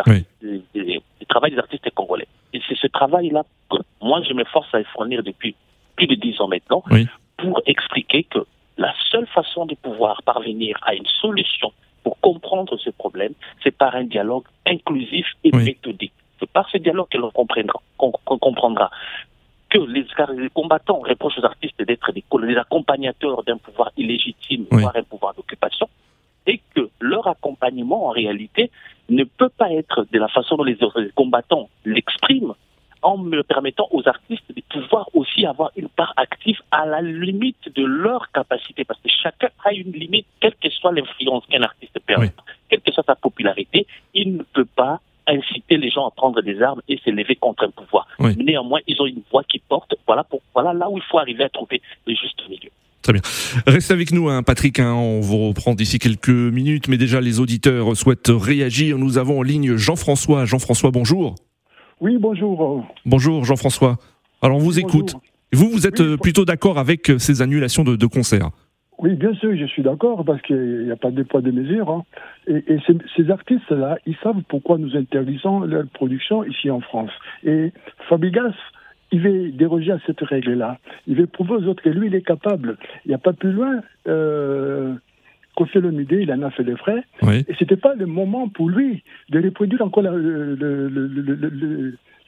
travail 1.29 1.53
des 1.53 1.59
artistes 1.59 1.89
congolais. 1.95 2.27
Et 2.53 2.61
c'est 2.69 2.77
ce 2.77 2.89
travail-là 2.89 3.45
que 3.71 3.77
moi 4.01 4.23
je 4.29 4.33
m'efforce 4.33 4.75
à 4.75 4.83
fournir 4.85 5.23
depuis 5.23 5.55
plus 5.97 6.09
de 6.09 6.17
dix 6.17 6.41
ans 6.41 6.49
maintenant 6.49 6.83
pour 7.37 7.63
expliquer 7.67 8.25
que 8.25 8.41
la 8.81 8.95
seule 9.11 9.27
façon 9.27 9.67
de 9.67 9.75
pouvoir 9.75 10.23
parvenir 10.23 10.77
à 10.83 10.95
une 10.95 11.07
solution 11.07 11.71
pour 12.03 12.19
comprendre 12.21 12.79
ce 12.79 12.89
problème, 12.89 13.35
c'est 13.63 13.77
par 13.77 13.95
un 13.95 14.05
dialogue 14.05 14.45
inclusif 14.67 15.27
et 15.45 15.53
méthodique. 15.53 16.15
C'est 16.41 16.51
par 16.51 16.67
ce 16.71 16.79
dialogue 16.79 17.09
que 17.11 17.19
l'on 17.19 17.31
comprendra, 17.31 17.81
comprendra 18.25 18.91
que 19.69 19.79
les, 19.79 20.07
combattants 20.49 21.01
reprochent 21.01 21.39
aux 21.39 21.45
artistes 21.45 21.83
d'être 21.83 22.11
des, 22.13 22.25
accompagnateurs 22.57 23.45
d'un 23.45 23.59
pouvoir 23.59 23.93
illégitime, 23.99 24.65
voire 24.71 24.97
un 24.97 25.03
pouvoir 25.03 25.35
d'occupation, 25.35 25.87
et 26.47 26.63
que 26.75 26.89
leur 27.01 27.27
accompagnement, 27.29 28.07
en 28.07 28.11
réalité, 28.11 28.71
ne 29.11 29.25
peut 29.25 29.51
pas 29.51 29.71
être 29.73 30.07
de 30.11 30.19
la 30.19 30.29
façon 30.29 30.57
dont 30.57 30.65
les 30.65 30.79
combattants 31.15 31.69
l'expriment, 31.85 32.55
en 33.03 33.19
me 33.19 33.43
permettant 33.43 33.89
aux 33.91 34.07
artistes 34.07 34.45
de 34.55 34.63
pouvoir 34.69 35.09
aussi 35.15 35.47
avoir 35.47 35.71
une 35.77 35.89
part 35.89 36.13
active 36.17 36.61
à 36.71 36.87
la 36.87 37.01
limite 37.01 37.75
de 37.75 37.85
leur 37.85 38.31
capacité, 38.33 38.85
parce 38.85 39.01
que 39.01 39.09
chacun 39.23 39.49
a 39.65 39.73
une 39.73 39.93
limite, 39.93 40.27
quelle 40.41 40.55
que 40.55 40.71
soit 40.71 40.93
l'influence 40.93 41.45
qu'un 41.47 41.63
artiste 41.63 41.99
permet, 42.07 42.33
quelle 42.69 42.81
que 42.81 42.93
soit 42.93 43.05
sa 43.07 43.17
popularité, 43.17 43.87
il 44.15 44.37
ne 44.37 44.43
peut 44.43 44.67
pas 44.77 45.01
inciter 45.27 45.77
les 45.77 45.91
gens 45.91 46.07
à 46.07 46.11
prendre 46.11 46.43
des 46.43 46.61
armes 46.61 46.83
et 46.89 46.99
s'élever 47.05 47.37
contre 47.37 47.65
un 47.65 47.71
pouvoir. 47.71 48.07
Néanmoins, 48.19 48.81
ils 48.87 49.01
ont 49.01 49.07
une 49.07 49.23
voix 49.31 49.45
qui 49.45 49.61
porte. 49.61 49.95
Voilà, 50.07 50.25
pour, 50.25 50.41
voilà 50.55 50.73
là 50.73 50.91
où 50.91 50.97
il 50.97 51.03
faut 51.05 51.19
arriver 51.19 51.45
à 51.45 51.49
trouver 51.49 51.81
le 52.07 52.15
juste 52.15 52.43
milieu. 52.49 52.71
Très 53.03 53.13
bien. 53.15 53.23
Restez 53.67 53.95
avec 53.95 54.13
nous, 54.13 54.29
hein, 54.29 54.43
Patrick. 54.43 54.79
Hein, 54.79 54.93
on 54.93 55.21
vous 55.21 55.49
reprend 55.49 55.75
d'ici 55.75 55.99
quelques 55.99 56.29
minutes, 56.29 56.89
mais 56.89 56.99
déjà 56.99 57.21
les 57.21 57.41
auditeurs 57.41 57.97
souhaitent 57.97 58.31
réagir. 58.31 58.99
Nous 58.99 59.19
avons 59.19 59.39
en 59.39 59.43
ligne 59.43 59.77
Jean-François. 59.77 60.45
Jean-François, 60.45 60.91
bonjour. 60.91 61.35
Oui, 62.01 62.17
bonjour. 62.19 62.87
Bonjour 63.05 63.45
Jean-François. 63.45 63.99
Alors 64.41 64.57
on 64.57 64.61
vous 64.61 64.79
écoute. 64.79 65.17
Vous, 65.53 65.69
vous 65.69 65.87
êtes 65.87 66.01
euh, 66.01 66.17
plutôt 66.17 66.47
d'accord 66.47 66.79
avec 66.79 67.11
euh, 67.11 67.19
ces 67.19 67.43
annulations 67.43 67.85
de, 67.85 68.07
concerts 68.07 68.51
Oui, 68.99 69.17
bien 69.17 69.35
sûr, 69.35 69.55
je 69.55 69.67
suis 69.67 69.83
d'accord 69.83 70.25
parce 70.25 70.41
qu'il 70.41 70.85
n'y 70.85 70.91
a 70.91 70.97
pas 70.97 71.11
de 71.11 71.23
poids 71.23 71.43
de 71.43 71.51
mesure. 71.51 71.91
Hein. 71.91 72.05
Et, 72.47 72.79
ces, 73.17 73.31
artistes-là, 73.31 73.99
ils 74.07 74.17
savent 74.23 74.41
pourquoi 74.49 74.79
nous 74.79 74.97
interdisons 74.97 75.61
leur 75.61 75.87
production 75.89 76.43
ici 76.45 76.71
en 76.71 76.81
France. 76.81 77.11
Et 77.45 77.73
Fabigas, 78.09 78.55
il 79.13 79.21
veut 79.21 79.51
déroger 79.51 79.93
à 79.93 79.99
cette 80.07 80.21
règle-là. 80.21 80.79
Il 81.07 81.17
veut 81.17 81.27
prouver 81.27 81.55
aux 81.55 81.65
autres 81.65 81.83
que 81.83 81.91
lui, 81.91 82.07
il 82.07 82.15
est 82.15 82.23
capable. 82.23 82.79
Il 83.05 83.09
n'y 83.09 83.15
a 83.15 83.19
pas 83.19 83.35
plus 83.35 83.53
loin. 83.53 83.81
Euh, 84.09 84.95
Kofi 85.57 85.79
Olomide, 85.79 86.13
il 86.13 86.33
en 86.33 86.43
a 86.43 86.51
fait 86.51 86.63
les 86.63 86.77
frais. 86.77 87.03
Et 87.23 87.41
Et 87.49 87.55
c'était 87.59 87.77
pas 87.77 87.95
le 87.95 88.07
moment 88.07 88.49
pour 88.49 88.69
lui 88.69 89.03
de 89.29 89.41
reproduire 89.43 89.83
encore 89.83 90.03
la, 90.03 90.13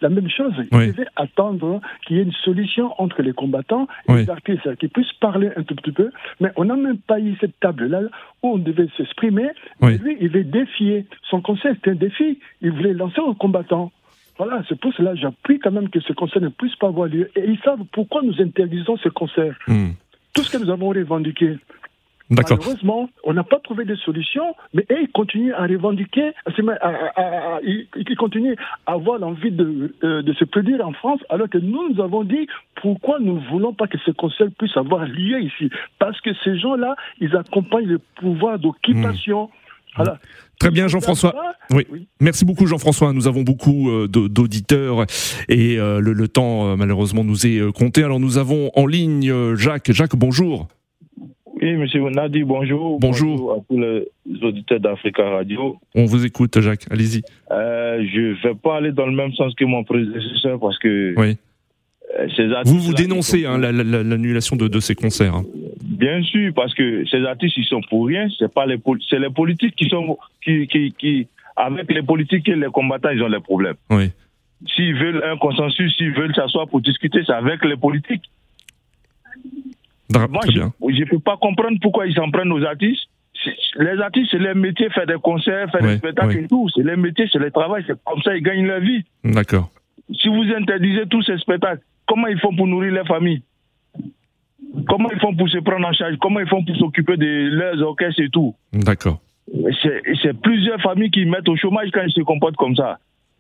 la 0.03 0.09
même 0.09 0.29
chose. 0.29 0.53
Il 0.73 0.93
devait 0.93 1.07
attendre 1.17 1.81
qu'il 2.07 2.17
y 2.17 2.21
ait 2.21 2.25
une 2.25 2.33
solution 2.33 2.93
entre 2.99 3.23
les 3.23 3.33
combattants 3.33 3.87
et 4.09 4.15
les 4.15 4.31
artistes, 4.31 4.77
qui 4.77 4.89
puissent 4.89 5.13
parler 5.21 5.51
un 5.57 5.63
tout 5.63 5.75
petit 5.75 5.93
peu. 5.93 6.11
Mais 6.41 6.51
on 6.57 6.65
n'a 6.65 6.77
même 6.77 6.99
pas 6.99 7.21
eu 7.21 7.37
cette 7.41 7.59
table-là 7.61 8.03
où 8.43 8.55
on 8.55 8.59
devait 8.59 8.89
s'exprimer. 8.97 9.49
Lui, 9.81 10.17
il 10.21 10.29
veut 10.29 10.45
défier. 10.45 11.07
Son 11.31 11.41
conseil, 11.41 11.75
c'était 11.77 11.93
un 11.93 11.95
défi. 11.95 12.39
Il 12.61 12.73
voulait 12.73 12.93
lancer 12.93 13.21
aux 13.21 13.35
combattants. 13.35 13.93
Voilà, 14.39 14.63
c'est 14.69 14.79
pour 14.79 14.93
cela 14.95 15.13
que 15.13 15.19
j'appuie 15.19 15.59
quand 15.59 15.71
même 15.71 15.89
que 15.89 16.01
ce 16.01 16.13
concert 16.13 16.43
ne 16.43 16.49
puisse 16.49 16.75
pas 16.77 16.89
avoir 16.89 17.07
lieu. 17.07 17.31
Et 17.37 17.45
ils 17.47 17.59
savent 17.61 17.85
pourquoi 17.93 18.23
nous 18.23 18.41
interdisons 18.41 18.97
ce 18.97 19.09
concert. 19.09 19.57
Hmm. 19.69 19.91
Tout 20.35 20.43
ce 20.43 20.57
que 20.57 20.63
nous 20.63 20.71
avons 20.71 20.89
revendiqué, 20.89 21.59
Malheureusement, 22.33 23.11
on 23.25 23.35
n'a 23.35 23.45
pas 23.45 23.59
trouvé 23.61 23.85
de 23.85 23.95
solution, 23.95 24.55
mais 24.73 24.87
ils 24.91 25.11
continuent 25.13 25.53
à 25.53 25.67
revendiquer, 25.67 26.33
ils 26.59 28.17
continuent 28.17 28.57
à 28.87 28.93
avoir 28.93 29.19
l'envie 29.19 29.51
de, 29.51 29.95
euh, 30.03 30.23
de, 30.23 30.33
se 30.33 30.45
produire 30.45 30.87
en 30.87 30.93
France, 30.93 31.21
alors 31.29 31.49
que 31.49 31.59
nous, 31.59 31.93
nous 31.93 32.03
avons 32.03 32.25
dit 32.25 32.47
pourquoi 32.81 33.19
nous 33.21 33.35
ne 33.35 33.49
voulons 33.51 33.75
pas 33.75 33.87
que 33.87 33.99
ce 33.99 34.11
conseil 34.13 34.49
puisse 34.59 34.77
avoir 34.77 35.05
lieu 35.05 35.41
ici? 35.43 35.71
Parce 35.99 36.21
que 36.23 36.31
ces 36.43 36.59
gens-là, 36.59 36.97
ils 37.21 37.37
accompagnent 37.37 37.87
le 37.87 38.01
pouvoir 38.17 38.59
d'occupation. 38.59 39.51
Mmh. 39.99 40.05
Très 40.59 40.71
bien, 40.71 40.89
Jean-François. 40.89 41.35
Oui. 41.71 41.87
Merci 42.19 42.47
beaucoup, 42.47 42.67
Jean-François. 42.67 43.13
Nous 43.13 43.29
avons 43.29 43.43
beaucoup 43.43 43.91
euh, 43.91 44.09
d'auditeurs 44.09 45.05
et 45.51 45.79
euh, 45.79 46.01
le, 46.01 46.15
le, 46.15 46.29
temps, 46.29 46.79
malheureusement, 46.79 47.25
nous 47.25 47.47
est 47.47 47.61
compté. 47.73 48.03
Alors, 48.03 48.19
nous 48.19 48.39
avons 48.39 48.71
en 48.75 48.87
ligne 48.87 49.55
Jacques. 49.55 49.93
Jacques, 49.93 50.17
bonjour. 50.17 50.69
Oui, 51.63 51.77
monsieur 51.77 52.01
Nadi, 52.11 52.43
bonjour. 52.43 52.99
Bonjour. 52.99 53.53
à 53.53 53.57
tous 53.69 53.79
les 53.79 54.09
auditeurs 54.43 54.81
d'Africa 54.81 55.23
Radio. 55.23 55.77
On 55.95 56.07
vous 56.07 56.27
écoute, 56.27 56.61
Jacques, 56.61 56.87
allez-y. 56.91 57.23
Euh, 57.53 58.05
je 58.13 58.21
ne 58.21 58.43
vais 58.43 58.57
pas 58.57 58.79
aller 58.79 58.91
dans 58.91 59.07
le 59.07 59.13
même 59.13 59.33
sens 59.35 59.55
que 59.55 59.65
mon 59.65 59.85
prédécesseur 59.85 60.59
parce 60.59 60.77
que. 60.81 61.15
Oui. 61.17 61.39
Euh, 62.19 62.63
vous 62.65 62.81
vous 62.81 62.95
dénoncez 62.95 63.47
hein, 63.47 63.59
l'annulation 63.59 64.57
de, 64.57 64.81
ces 64.81 64.97
concerts. 64.97 65.37
Hein. 65.37 65.45
Bien 65.83 66.21
sûr, 66.25 66.53
parce 66.53 66.75
que 66.75 67.05
ces 67.09 67.25
artistes, 67.25 67.57
ils 67.57 67.65
sont 67.65 67.81
pour 67.89 68.09
rien. 68.09 68.27
C'est 68.39 68.53
pas 68.53 68.67
les, 68.67 68.79
c'est 69.09 69.21
les 69.21 69.31
politiques 69.31 69.77
qui 69.77 69.89
sont, 69.89 70.19
qui, 70.45 70.67
qui, 70.67 70.93
qui, 70.99 71.29
avec 71.57 71.91
les 71.93 72.03
politiques 72.03 72.49
et 72.49 72.57
les 72.57 72.67
combattants, 72.67 73.11
ils 73.11 73.23
ont 73.23 73.29
les 73.29 73.41
problèmes. 73.41 73.77
Oui. 73.89 74.11
S'ils 74.75 74.97
veulent 74.97 75.23
un 75.25 75.37
consensus, 75.37 75.95
s'ils 75.97 76.13
veulent 76.13 76.35
s'asseoir 76.35 76.67
pour 76.69 76.81
discuter, 76.81 77.21
c'est 77.25 77.33
avec 77.33 77.65
les 77.65 77.77
politiques. 77.77 78.29
Moi, 80.31 80.43
je 80.49 81.01
ne 81.01 81.05
peux 81.05 81.19
pas 81.19 81.37
comprendre 81.37 81.79
pourquoi 81.81 82.07
ils 82.07 82.15
s'en 82.15 82.31
prennent 82.31 82.53
aux 82.53 82.65
artistes. 82.65 83.05
Les 83.79 84.01
artistes, 84.01 84.29
c'est 84.31 84.39
leur 84.39 84.55
métier, 84.55 84.89
faire 84.91 85.07
des 85.07 85.17
concerts, 85.21 85.71
faire 85.71 85.83
des 85.83 85.97
spectacles 85.97 86.39
et 86.39 86.47
tout. 86.47 86.69
C'est 86.75 86.83
leur 86.83 86.97
métier, 86.97 87.29
c'est 87.33 87.39
leur 87.39 87.51
travail. 87.51 87.83
C'est 87.87 87.97
comme 88.05 88.23
ça 88.23 88.35
qu'ils 88.35 88.43
gagnent 88.43 88.67
leur 88.67 88.81
vie. 88.81 89.05
D'accord. 89.25 89.71
Si 90.15 90.29
vous 90.29 90.45
interdisez 90.57 91.07
tous 91.07 91.23
ces 91.23 91.39
spectacles, 91.39 91.83
comment 92.07 92.27
ils 92.27 92.39
font 92.39 92.55
pour 92.55 92.67
nourrir 92.67 92.93
leur 92.93 93.07
famille 93.07 93.43
Comment 94.89 95.11
ils 95.11 95.21
font 95.21 95.35
pour 95.35 95.49
se 95.49 95.59
prendre 95.59 95.87
en 95.87 95.93
charge? 95.93 96.17
Comment 96.21 96.41
ils 96.41 96.49
font 96.49 96.65
pour 96.65 96.77
s'occuper 96.77 97.17
de 97.17 97.49
leurs 97.51 97.81
orchestres 97.83 98.21
et 98.21 98.29
tout? 98.29 98.55
D'accord. 98.73 99.21
C'est 99.83 100.41
plusieurs 100.41 100.81
familles 100.81 101.11
qui 101.11 101.27
mettent 101.27 101.49
au 101.49 101.57
chômage 101.57 101.89
quand 101.93 102.03
ils 102.07 102.13
se 102.13 102.23
comportent 102.23 102.57
comme 102.57 102.77
ça. 102.77 102.99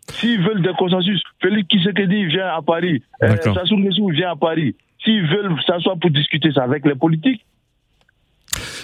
S'ils 0.08 0.42
veulent 0.42 0.62
des 0.62 0.72
consensus, 0.76 1.22
Félix 1.40 1.68
Kisekedi 1.68 2.26
vient 2.26 2.48
à 2.48 2.60
Paris, 2.60 3.02
euh, 3.22 3.36
Sassou 3.36 3.76
Nguesso 3.76 4.08
vient 4.08 4.32
à 4.32 4.36
Paris. 4.36 4.74
S'ils 5.04 5.26
veulent 5.26 5.54
s'asseoir 5.66 5.98
pour 5.98 6.10
discuter 6.10 6.52
ça 6.52 6.62
avec 6.62 6.84
les 6.84 6.94
politiques, 6.94 7.44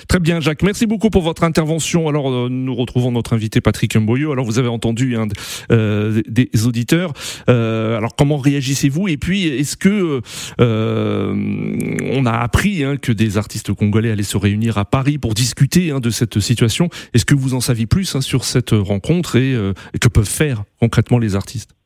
Très 0.08 0.20
bien, 0.20 0.40
Jacques. 0.40 0.62
Merci 0.62 0.86
beaucoup 0.86 1.10
pour 1.10 1.20
votre 1.20 1.44
intervention. 1.44 2.08
Alors, 2.08 2.30
euh, 2.30 2.48
nous 2.50 2.74
retrouvons 2.74 3.12
notre 3.12 3.34
invité 3.34 3.60
Patrick 3.60 3.94
Mboyo. 3.94 4.32
Alors, 4.32 4.46
vous 4.46 4.58
avez 4.58 4.68
entendu 4.68 5.16
hein, 5.16 5.28
euh, 5.70 6.22
des 6.26 6.48
auditeurs. 6.66 7.12
Euh, 7.50 7.98
alors, 7.98 8.16
comment 8.16 8.38
réagissez-vous? 8.38 9.08
Et 9.08 9.18
puis, 9.18 9.46
est-ce 9.46 9.76
que 9.76 10.22
on 10.58 12.26
a 12.26 12.32
appris 12.32 12.84
hein, 12.84 12.96
que 12.96 13.12
des 13.12 13.36
artistes 13.36 13.74
congolais 13.74 14.10
allaient 14.10 14.22
se 14.22 14.38
réunir 14.38 14.78
à 14.78 14.86
Paris 14.86 15.18
pour 15.18 15.34
discuter 15.34 15.90
hein, 15.90 16.00
de 16.00 16.08
cette 16.08 16.40
situation? 16.40 16.88
Est-ce 17.12 17.26
que 17.26 17.34
vous 17.34 17.52
en 17.52 17.60
saviez 17.60 17.86
plus 17.86 18.18
sur 18.20 18.44
cette 18.44 18.70
rencontre 18.70 19.36
et, 19.36 19.52
et 19.52 19.98
que 19.98 20.08
peuvent 20.08 20.28
faire 20.28 20.64
concrètement 20.80 21.18
les 21.18 21.36
artistes? 21.36 21.77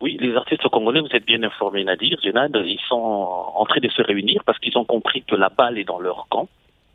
Oui, 0.00 0.16
les 0.20 0.34
artistes 0.36 0.68
congolais, 0.68 1.00
vous 1.00 1.14
êtes 1.14 1.26
bien 1.26 1.42
informés, 1.42 1.82
Nadir, 1.84 2.18
ils 2.22 2.80
sont 2.88 2.94
en 2.94 3.64
train 3.66 3.80
de 3.80 3.88
se 3.88 4.02
réunir 4.02 4.42
parce 4.44 4.58
qu'ils 4.58 4.78
ont 4.78 4.84
compris 4.84 5.22
que 5.22 5.34
la 5.34 5.48
balle 5.48 5.78
est 5.78 5.84
dans 5.84 5.98
leur 5.98 6.26
camp. 6.28 6.48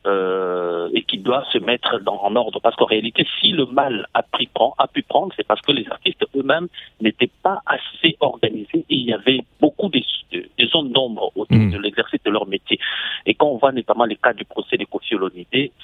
Euh, 0.05 0.89
et 0.93 1.03
qui 1.03 1.17
doivent 1.17 1.48
se 1.53 1.57
mettre 1.60 1.98
dans, 2.01 2.19
en 2.22 2.36
ordre. 2.36 2.60
Parce 2.60 2.75
qu'en 2.75 2.83
réalité, 2.83 3.25
si 3.39 3.51
le 3.51 3.65
mal 3.65 4.05
a, 4.13 4.22
pris, 4.22 4.50
a 4.77 4.88
pu 4.88 5.01
prendre, 5.01 5.31
c'est 5.38 5.48
parce 5.48 5.62
que 5.62 5.72
les 5.72 5.88
artistes 5.89 6.25
eux-mêmes 6.36 6.67
n'étaient 7.00 7.31
pas 7.41 7.62
assez 7.65 8.17
organisés 8.19 8.83
et 8.89 8.95
il 8.95 9.05
y 9.05 9.13
avait 9.13 9.39
beaucoup 9.62 9.88
de, 9.88 10.01
de, 10.33 10.65
zones 10.67 10.91
d'ombre 10.91 11.31
autour 11.36 11.57
mmh. 11.57 11.72
de 11.72 11.77
l'exercice 11.77 12.22
de 12.25 12.31
leur 12.31 12.45
métier. 12.48 12.77
Et 13.25 13.33
quand 13.33 13.48
on 13.48 13.57
voit 13.57 13.72
notamment 13.72 14.03
les 14.03 14.17
cas 14.17 14.33
du 14.33 14.43
procès 14.43 14.75
de 14.75 14.83
Kofi 14.83 15.15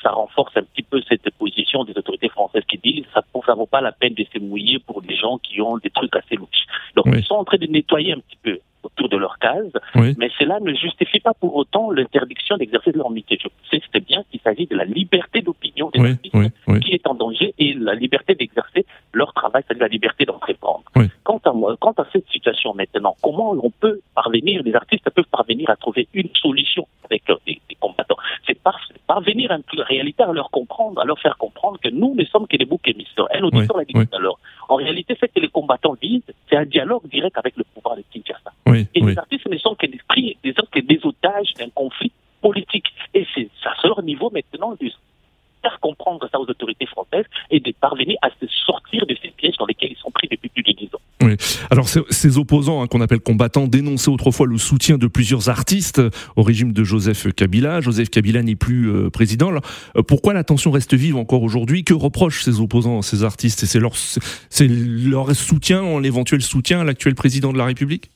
ça 0.03 0.11
renforce 0.11 0.57
un 0.57 0.63
petit 0.63 0.83
peu 0.83 1.01
cette 1.07 1.29
position 1.37 1.85
des 1.85 1.97
autorités 1.97 2.29
françaises 2.29 2.63
qui 2.67 2.77
disent 2.77 3.05
ça 3.13 3.23
ne 3.33 3.53
vaut 3.55 3.67
pas 3.67 3.79
la 3.79 3.93
peine 3.93 4.15
de 4.15 4.25
se 4.33 4.39
mouiller 4.39 4.79
pour 4.79 5.01
des 5.01 5.15
gens 5.15 5.37
qui 5.37 5.61
ont 5.61 5.77
des 5.77 5.91
trucs 5.91 6.13
assez 6.15 6.35
louches. 6.35 6.65
Donc 6.95 7.05
ils 7.07 7.23
sont 7.23 7.35
en 7.35 7.45
train 7.45 7.57
de 7.57 7.67
nettoyer 7.67 8.11
un 8.11 8.19
petit 8.19 8.37
peu 8.43 8.59
autour 8.83 9.09
de 9.09 9.17
leur 9.17 9.37
case, 9.39 9.71
mais 9.95 10.29
cela 10.37 10.59
ne 10.59 10.73
justifie 10.73 11.19
pas 11.19 11.33
pour 11.33 11.55
autant 11.55 11.91
l'interdiction 11.91 12.57
d'exercer 12.57 12.91
leur 12.91 13.09
métier. 13.09 13.37
Je 13.41 13.47
sais 13.91 13.99
bien 13.99 14.23
qu'il 14.29 14.39
s'agit 14.41 14.67
de 14.67 14.75
la 14.75 14.85
liberté 14.85 15.41
d'opinion 15.41 15.89
des 15.93 16.01
artistes 16.01 16.81
qui 16.81 16.93
est 16.93 17.07
en 17.07 17.13
danger 17.13 17.53
et 17.57 17.73
la 17.73 17.95
liberté 17.95 18.35
d'exercer 18.35 18.85
leur 19.13 19.33
travail, 19.33 19.63
c'est-à-dire 19.65 19.83
la 19.83 19.89
liberté 19.89 20.25
d'entreprendre. 20.25 20.83
Quant 21.23 21.41
à 21.45 21.53
quant 21.79 21.93
à 21.97 22.05
cette 22.11 22.27
situation 22.29 22.73
maintenant, 22.73 23.15
comment 23.21 23.51
on 23.51 23.69
peut 23.69 23.99
parvenir, 24.15 24.63
les 24.63 24.73
artistes 24.73 25.09
peuvent 25.09 25.25
parvenir 25.31 25.69
à 25.69 25.75
trouver 25.75 26.07
une 26.13 26.29
solution 26.35 26.87
avec 27.05 27.23
des, 27.45 27.59
combattants? 27.79 28.17
C'est 28.47 28.57
parvenir 29.07 29.51
en 29.51 29.83
réalité 29.83 30.23
à 30.23 30.31
leur 30.31 30.49
comprendre, 30.51 31.01
à 31.01 31.05
leur 31.05 31.19
faire 31.19 31.37
comprendre 31.37 31.79
que 31.79 31.89
nous 31.89 32.15
ne 32.15 32.23
sommes 32.25 32.47
que 32.47 32.57
des 32.57 32.65
boucs 32.65 32.87
émissaires. 32.87 33.27
Un 33.33 33.43
auditeur 33.43 33.77
l'a 33.77 33.85
dit 33.85 33.93
tout 33.93 34.15
à 34.15 34.19
l'heure. 34.19 34.39
En 34.67 34.75
réalité, 34.75 35.17
ce 35.19 35.25
que 35.25 35.39
les 35.39 35.47
combattants 35.49 35.95
disent, 36.01 36.21
c'est 36.49 36.57
un 36.57 36.65
dialogue 36.65 37.07
direct 37.09 37.37
avec 37.37 37.57
le 37.57 37.63
pouvoir 37.73 37.95
de 37.95 38.03
Kinshasa. 38.11 38.48
Et 38.73 38.87
les 38.95 39.17
artistes 39.17 39.47
ne 39.47 39.57
sont 39.57 39.75
que 39.75 39.85
des, 39.87 39.99
des, 40.43 40.53
que 40.53 40.79
des 40.79 40.99
otages 41.03 41.53
d'un 41.57 41.69
conflit 41.69 42.11
politique. 42.41 42.85
Et 43.13 43.25
c'est 43.35 43.49
à 43.65 43.87
leur 43.87 44.01
niveau 44.03 44.29
maintenant 44.29 44.75
de 44.79 44.89
faire 45.61 45.79
comprendre 45.81 46.27
ça 46.31 46.39
aux 46.39 46.49
autorités 46.49 46.85
françaises 46.85 47.25
et 47.51 47.59
de 47.59 47.73
parvenir 47.79 48.17
à 48.21 48.29
se 48.29 48.47
sortir 48.65 49.05
de 49.05 49.15
ces 49.21 49.29
pièges 49.29 49.57
dans 49.57 49.65
lesquels 49.65 49.91
ils 49.91 49.97
sont 49.97 50.11
pris 50.11 50.27
depuis 50.29 50.49
plus 50.49 50.63
de 50.63 50.71
dix 50.71 50.89
ans. 50.93 51.01
Oui. 51.21 51.35
Alors 51.69 51.87
ces 51.87 52.37
opposants 52.37 52.81
hein, 52.81 52.87
qu'on 52.87 53.01
appelle 53.01 53.19
combattants 53.19 53.67
dénonçaient 53.67 54.09
autrefois 54.09 54.47
le 54.47 54.57
soutien 54.57 54.97
de 54.97 55.07
plusieurs 55.07 55.49
artistes 55.49 56.01
au 56.37 56.43
régime 56.43 56.71
de 56.71 56.83
Joseph 56.83 57.33
Kabila. 57.33 57.81
Joseph 57.81 58.09
Kabila 58.09 58.41
n'est 58.41 58.55
plus 58.55 58.89
euh, 58.89 59.09
président. 59.09 59.49
Alors, 59.49 59.63
euh, 59.97 60.01
pourquoi 60.01 60.33
la 60.33 60.43
tension 60.43 60.71
reste 60.71 60.93
vive 60.93 61.17
encore 61.17 61.43
aujourd'hui? 61.43 61.83
Que 61.83 61.93
reprochent 61.93 62.43
ces 62.43 62.61
opposants, 62.61 63.01
ces 63.01 63.23
artistes? 63.23 63.63
Et 63.63 63.65
c'est 63.65 63.79
leur, 63.79 65.35
soutien, 65.35 65.99
l'éventuel 65.99 66.41
soutien 66.41 66.81
à 66.81 66.83
l'actuel 66.85 67.15
président 67.15 67.51
de 67.51 67.57
la 67.57 67.65
République? 67.65 68.11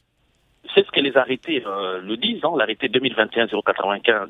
Les 1.14 1.20
arrêtés 1.20 1.64
euh, 1.66 2.02
le 2.02 2.18
disent, 2.18 2.44
hein, 2.44 2.52
l'arrêté 2.58 2.88
2021-095, 2.88 4.30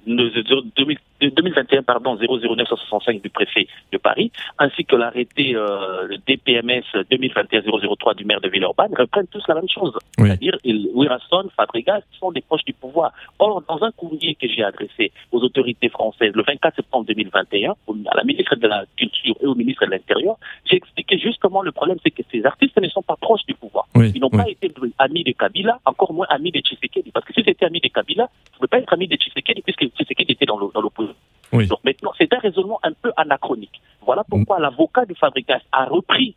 2021 1.22 1.84
pardon 1.84 2.18
00965 2.18 3.22
du 3.22 3.30
préfet 3.30 3.68
de 3.92 3.98
Paris, 3.98 4.32
ainsi 4.60 4.86
que 4.86 4.96
l'arrêté 4.96 5.56
euh, 5.56 6.08
le 6.08 6.18
DPMS 6.18 6.84
2021-003 7.12 8.16
du 8.16 8.26
maire 8.26 8.42
de 8.42 8.50
Villeurbanne 8.50 8.94
reprennent 8.98 9.28
tous 9.28 9.44
la 9.48 9.56
même 9.56 9.70
chose, 9.70 9.94
c'est-à-dire 10.18 10.58
Wirasson, 10.94 11.50
Fabregas 11.56 12.02
sont 12.20 12.32
des 12.32 12.42
proches 12.42 12.66
du 12.66 12.74
pouvoir. 12.74 13.12
Or, 13.40 13.64
dans 13.68 13.84
un 13.84 13.92
courrier 13.92 14.36
que 14.36 14.48
j'ai 14.48 14.64
adressé 14.64 15.12
aux 15.32 15.40
autorités 15.40 15.90
françaises 15.90 16.34
le 16.36 16.44
24 16.44 16.76
septembre 16.76 17.06
2021, 17.08 17.72
à 17.72 18.18
la 18.18 18.24
ministre 18.24 18.56
de 18.56 18.68
la 18.68 18.86
Culture 18.98 19.36
et 19.42 19.46
au 19.46 19.56
ministre 19.56 19.86
de 19.86 19.92
l'Intérieur, 19.92 20.36
j'ai 20.66 20.78
expliqué 20.78 21.18
justement 21.18 21.62
le 21.62 21.72
problème, 21.72 21.98
c'est 22.04 22.12
que 22.12 22.24
ces 22.32 22.46
artistes 22.46 22.80
ne 22.80 22.90
sont 22.90 23.02
pas 23.02 23.16
proches 23.16 23.46
du 23.48 23.54
pouvoir. 23.54 23.88
Ils 23.96 24.20
n'ont 24.20 24.30
pas 24.30 24.50
été 24.50 24.72
amis 25.00 25.24
de 25.24 25.32
Kabila, 25.32 25.80
encore 25.86 26.14
moins 26.14 26.28
ami 26.30 26.52
de 26.52 26.60
Tshisekedi. 26.74 27.12
Parce 27.12 27.26
que 27.26 27.34
si 27.34 27.44
c'était 27.44 27.66
ami 27.66 27.80
de 27.80 27.88
Kabila, 27.88 28.24
vous 28.26 28.50
ne 28.54 28.58
pouvez 28.58 28.68
pas 28.68 28.80
être 28.80 28.94
ami 28.94 29.08
de 29.08 29.16
Tshisekedi 29.16 29.62
puisque 29.62 29.86
Tshisekedi 29.96 30.34
était 30.34 30.46
dans 30.46 30.58
l'opposition. 30.58 31.16
Donc 31.52 31.84
maintenant, 31.84 32.12
c'est 32.18 32.34
un 32.34 32.40
raisonnement 32.40 32.80
un 32.84 32.94
peu 32.94 33.12
anachronique. 33.16 33.82
Voilà 34.02 34.24
pourquoi 34.24 34.60
l'avocat 34.60 35.06
de 35.06 35.14
Fabrikas 35.14 35.62
a 35.72 35.86
repris, 35.86 36.36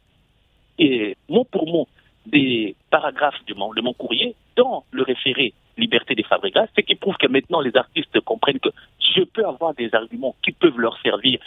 et 0.78 1.16
mot 1.28 1.45
pour 1.45 1.66
mot, 1.66 1.88
des 2.26 2.75
paragraphes 2.90 3.45
de 3.47 3.55
mon, 3.55 3.73
de 3.73 3.81
mon 3.81 3.95
courrier 3.95 4.35
dans 4.57 4.85
le 4.90 5.02
référé 5.02 5.55
liberté 5.78 6.14
des 6.14 6.23
Fabrikas, 6.23 6.66
ce 6.76 6.81
qui 6.81 6.95
prouve 6.95 7.16
que 7.16 7.28
maintenant 7.28 7.61
les 7.61 7.76
artistes 7.76 8.19
comprennent 8.21 8.59
que 8.59 8.71
je 8.99 9.23
peux 9.23 9.45
avoir 9.45 9.75
des 9.75 9.95
arguments 9.95 10.35
qui 10.43 10.52
peuvent 10.52 10.78
leur 10.78 10.99
servir 11.02 11.38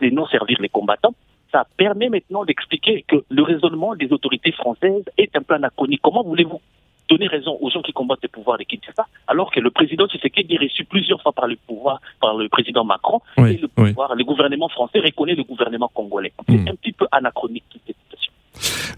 et 0.00 0.10
non 0.10 0.26
servir 0.26 0.58
les 0.60 0.68
combattants. 0.68 1.14
Ça 1.50 1.66
permet 1.76 2.08
maintenant 2.08 2.44
d'expliquer 2.44 3.04
que 3.08 3.24
le 3.30 3.42
raisonnement 3.42 3.94
des 3.94 4.12
autorités 4.12 4.52
françaises 4.52 5.04
est 5.16 5.34
un 5.36 5.42
peu 5.42 5.54
anachronique. 5.54 6.00
Comment 6.02 6.22
voulez-vous 6.22 6.60
donner 7.08 7.26
raison 7.26 7.58
aux 7.60 7.70
gens 7.70 7.82
qui 7.82 7.92
combattent 7.92 8.22
le 8.22 8.28
pouvoir 8.28 8.58
de 8.58 8.64
Kinshasa, 8.64 9.06
alors 9.26 9.50
que 9.50 9.60
le 9.60 9.70
président 9.70 10.06
Tshisekedi 10.06 10.54
est 10.54 10.58
reçu 10.58 10.84
plusieurs 10.84 11.20
fois 11.22 11.32
par 11.32 11.46
le 11.46 11.56
pouvoir, 11.56 12.00
par 12.20 12.36
le 12.36 12.48
président 12.48 12.84
Macron, 12.84 13.20
et 13.38 13.56
le 13.56 13.68
pouvoir, 13.68 14.14
le 14.14 14.24
gouvernement 14.24 14.68
français 14.68 15.00
reconnaît 15.00 15.34
le 15.34 15.44
gouvernement 15.44 15.90
congolais. 15.92 16.32
C'est 16.48 16.56
hmm. 16.56 16.68
un 16.68 16.74
petit 16.74 16.92
peu 16.92 17.06
anachronique 17.10 17.64
cette 17.86 17.96
situation. 17.96 18.32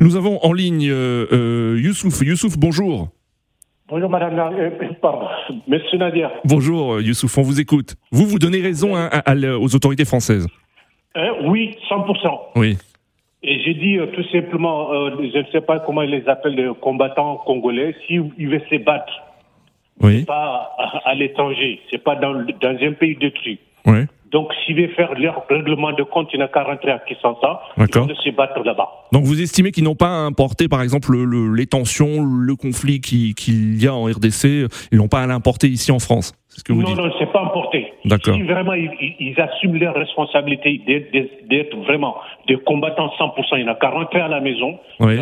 Nous 0.01 0.17
avons 0.17 0.39
en 0.43 0.53
ligne 0.53 0.89
euh, 0.91 1.27
euh, 1.33 1.81
Youssouf. 1.81 2.23
Youssouf, 2.23 2.57
bonjour. 2.59 3.09
Bonjour 3.89 4.09
Madame, 4.09 4.39
euh, 4.39 4.71
pardon, 5.03 5.27
Monsieur 5.67 5.99
Nadia. 5.99 6.31
Bonjour 6.45 7.01
Youssouf, 7.01 7.37
on 7.39 7.43
vous 7.43 7.61
écoute. 7.61 7.97
Vous, 8.13 8.25
vous 8.25 8.39
donnez 8.39 8.61
raison 8.61 8.97
hein, 8.97 9.11
aux 9.61 9.75
autorités 9.75 10.05
françaises. 10.05 10.47
oui, 11.45 11.77
100%. 11.91 12.39
Oui. 12.57 12.79
Et 13.43 13.61
j'ai 13.61 13.75
dit 13.75 13.99
euh, 13.99 14.07
tout 14.07 14.25
simplement, 14.25 14.93
euh, 14.93 15.11
je 15.33 15.39
ne 15.39 15.45
sais 15.51 15.63
pas 15.63 15.79
comment 15.81 16.03
ils 16.03 16.11
les 16.11 16.29
appellent, 16.29 16.55
les 16.55 16.71
combattants 16.81 17.37
congolais, 17.37 17.95
s'ils 18.07 18.23
veulent 18.39 18.63
se 18.69 18.77
battre, 18.77 19.13
oui. 20.03 20.25
pas 20.25 20.77
à, 21.05 21.15
l'étranger, 21.15 21.81
c'est 21.91 22.03
pas 22.03 22.17
dans, 22.17 22.35
dans 22.35 22.77
un 22.83 22.93
pays 22.93 23.17
détruit. 23.17 23.59
Oui. 23.87 24.01
Donc, 24.31 24.53
s'ils 24.65 24.77
veulent 24.77 24.95
faire 24.95 25.15
leur 25.19 25.45
règlement 25.49 25.93
de 25.93 26.03
compte, 26.03 26.29
il 26.33 26.39
n'y 26.39 26.43
a 26.43 26.49
qu'à 26.49 26.63
rentrer 26.63 26.93
à 26.93 26.99
Kinshasa, 27.01 27.63
ils 27.77 27.99
vont 27.99 28.09
se 28.09 28.31
battre 28.31 28.63
là-bas. 28.63 28.89
Donc, 29.13 29.25
vous 29.25 29.41
estimez 29.41 29.73
qu'ils 29.73 29.85
n'ont 29.85 29.97
pas 29.97 30.09
importé, 30.09 30.69
par 30.69 30.83
exemple, 30.83 31.13
le, 31.13 31.53
les 31.53 31.67
tensions, 31.67 32.23
le 32.23 32.55
conflit 32.55 33.01
qu'il 33.01 33.83
y 33.83 33.87
a 33.89 33.95
en 33.95 34.05
RDC, 34.05 34.69
ils 34.93 34.99
n'ont 34.99 35.09
pas 35.09 35.23
à 35.23 35.27
l'importer 35.27 35.69
ici 35.69 35.91
en 35.91 35.99
France? 35.99 36.35
Ce 36.49 36.65
que 36.65 36.73
vous 36.73 36.83
non, 36.83 36.95
non, 36.97 37.11
c'est 37.19 37.31
pas 37.33 37.43
importé. 37.43 37.93
D'accord. 38.05 38.35
Si 38.35 38.43
vraiment 38.43 38.75
ils, 38.75 39.41
assument 39.41 39.79
leur 39.79 39.95
responsabilité 39.95 40.83
d'être 41.49 41.77
vraiment 41.79 42.17
des 42.49 42.57
combattants 42.57 43.13
100%, 43.19 43.59
il 43.59 43.65
n'y 43.65 43.71
a 43.71 43.75
qu'à 43.77 43.91
rentrer 43.91 44.21
à 44.21 44.29
la 44.29 44.41
maison. 44.41 44.79
Oui. 44.99 45.19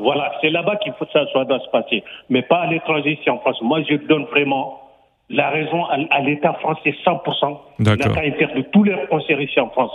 voilà, 0.00 0.32
c'est 0.40 0.50
là-bas 0.50 0.76
qu'il 0.76 0.92
faut 0.98 1.04
que 1.04 1.12
ça 1.12 1.24
soit 1.28 1.44
doit 1.44 1.60
se 1.60 1.70
passer. 1.70 2.02
Mais 2.30 2.42
pas 2.42 2.62
à 2.62 2.66
l'étranger 2.66 3.16
ici 3.18 3.30
en 3.30 3.38
France. 3.38 3.58
Moi, 3.62 3.82
je 3.88 3.94
donne 3.94 4.24
vraiment 4.24 4.85
la 5.28 5.50
raison 5.50 5.84
à, 5.86 6.20
l'État 6.20 6.54
français 6.54 6.94
100%. 7.04 7.58
D'accord. 7.78 7.78
Il 7.78 7.88
n'a 7.88 7.96
qu'à 7.96 8.20
interdire 8.20 8.64
tous 8.72 8.84
leurs 8.84 9.08
concerts 9.08 9.40
ici 9.40 9.58
en 9.60 9.70
France. 9.70 9.92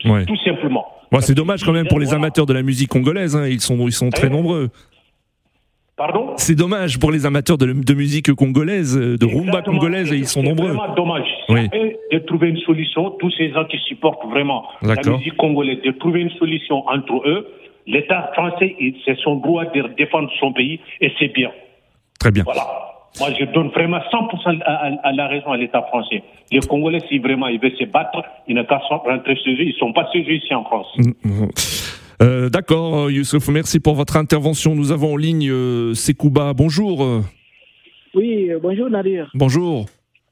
Tout 0.00 0.36
simplement. 0.44 0.86
Bon, 1.10 1.20
c'est 1.20 1.34
dommage 1.34 1.62
quand 1.64 1.72
même 1.72 1.86
pour 1.86 2.00
les 2.00 2.12
amateurs 2.12 2.46
de 2.46 2.52
la 2.52 2.62
musique 2.62 2.88
congolaise. 2.88 3.36
Hein. 3.36 3.46
Ils 3.46 3.60
sont, 3.60 3.78
ils 3.86 3.92
sont 3.92 4.10
très 4.10 4.28
nombreux. 4.28 4.70
Pardon? 5.96 6.32
C'est 6.36 6.56
dommage 6.56 6.98
pour 6.98 7.12
les 7.12 7.24
amateurs 7.24 7.56
de, 7.56 7.66
de 7.66 7.94
musique 7.94 8.32
congolaise, 8.34 8.98
de 8.98 9.26
rumba 9.26 9.62
congolaise, 9.62 10.12
et 10.12 10.16
ils 10.16 10.26
sont 10.26 10.42
nombreux. 10.42 10.70
C'est 10.70 10.76
vraiment 10.76 10.94
dommage. 10.94 11.28
Oui. 11.48 11.68
de 12.10 12.18
trouver 12.18 12.48
une 12.48 12.58
solution, 12.58 13.10
tous 13.12 13.30
ces 13.38 13.52
gens 13.52 13.64
qui 13.66 13.78
supportent 13.86 14.26
vraiment 14.28 14.64
la 14.82 14.96
musique 14.96 15.36
congolaise, 15.36 15.80
de 15.82 15.92
trouver 15.92 16.20
une 16.20 16.32
solution 16.32 16.86
entre 16.88 17.26
eux. 17.28 17.46
L'État 17.86 18.30
français, 18.34 18.74
c'est 19.04 19.16
son 19.18 19.36
droit 19.36 19.66
de 19.66 19.94
défendre 19.96 20.30
son 20.40 20.52
pays, 20.52 20.80
et 21.00 21.12
c'est 21.18 21.28
bien. 21.28 21.50
Très 22.18 22.32
bien. 22.32 22.42
Voilà. 22.42 22.93
Moi, 23.20 23.30
je 23.38 23.44
donne 23.52 23.68
vraiment 23.68 23.98
100% 23.98 24.62
à, 24.64 25.12
la 25.12 25.28
raison 25.28 25.52
à 25.52 25.56
l'État 25.56 25.82
français. 25.82 26.22
Les 26.50 26.60
Congolais, 26.60 27.00
si 27.08 27.18
vraiment 27.18 27.46
ils 27.46 27.60
veulent 27.60 27.76
se 27.78 27.84
battre, 27.84 28.22
ils 28.48 28.56
n'ont 28.56 28.64
qu'à 28.64 28.78
rentrer 28.78 29.36
chez 29.36 29.52
eux. 29.52 29.62
Ils 29.62 29.68
ne 29.68 29.78
sont 29.78 29.92
pas 29.92 30.08
chez 30.12 30.22
eux 30.22 30.34
ici 30.34 30.52
en 30.52 30.64
France. 30.64 30.88
Mm, 30.98 31.12
mm. 31.24 31.48
Euh, 32.22 32.48
d'accord, 32.48 33.04
euh, 33.04 33.12
Youssouf, 33.12 33.48
merci 33.48 33.80
pour 33.80 33.94
votre 33.94 34.16
intervention. 34.16 34.74
Nous 34.74 34.92
avons 34.92 35.14
en 35.14 35.16
ligne 35.16 35.48
euh, 35.50 35.94
Sekouba. 35.94 36.54
Bonjour. 36.54 37.22
Oui, 38.14 38.50
bonjour 38.60 38.90
Nadir. 38.90 39.30
Bonjour. 39.34 39.86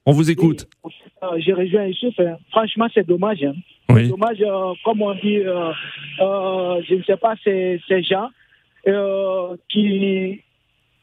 On 0.07 0.13
vous 0.13 0.31
écoute. 0.31 0.67
je 0.85 1.53
rejoins 1.53 1.87
Youssouf. 1.87 2.19
Hein. 2.19 2.37
Franchement, 2.51 2.87
c'est 2.93 3.07
dommage. 3.07 3.45
Hein. 3.45 3.55
C'est 3.91 4.09
dommage, 4.09 4.39
comme 4.85 5.03
on 5.03 5.15
dit, 5.15 5.39
je 5.39 6.95
ne 6.95 7.03
sais 7.05 7.17
pas, 7.17 7.35
ces 7.45 8.03
gens 8.03 8.29
qui 9.69 10.41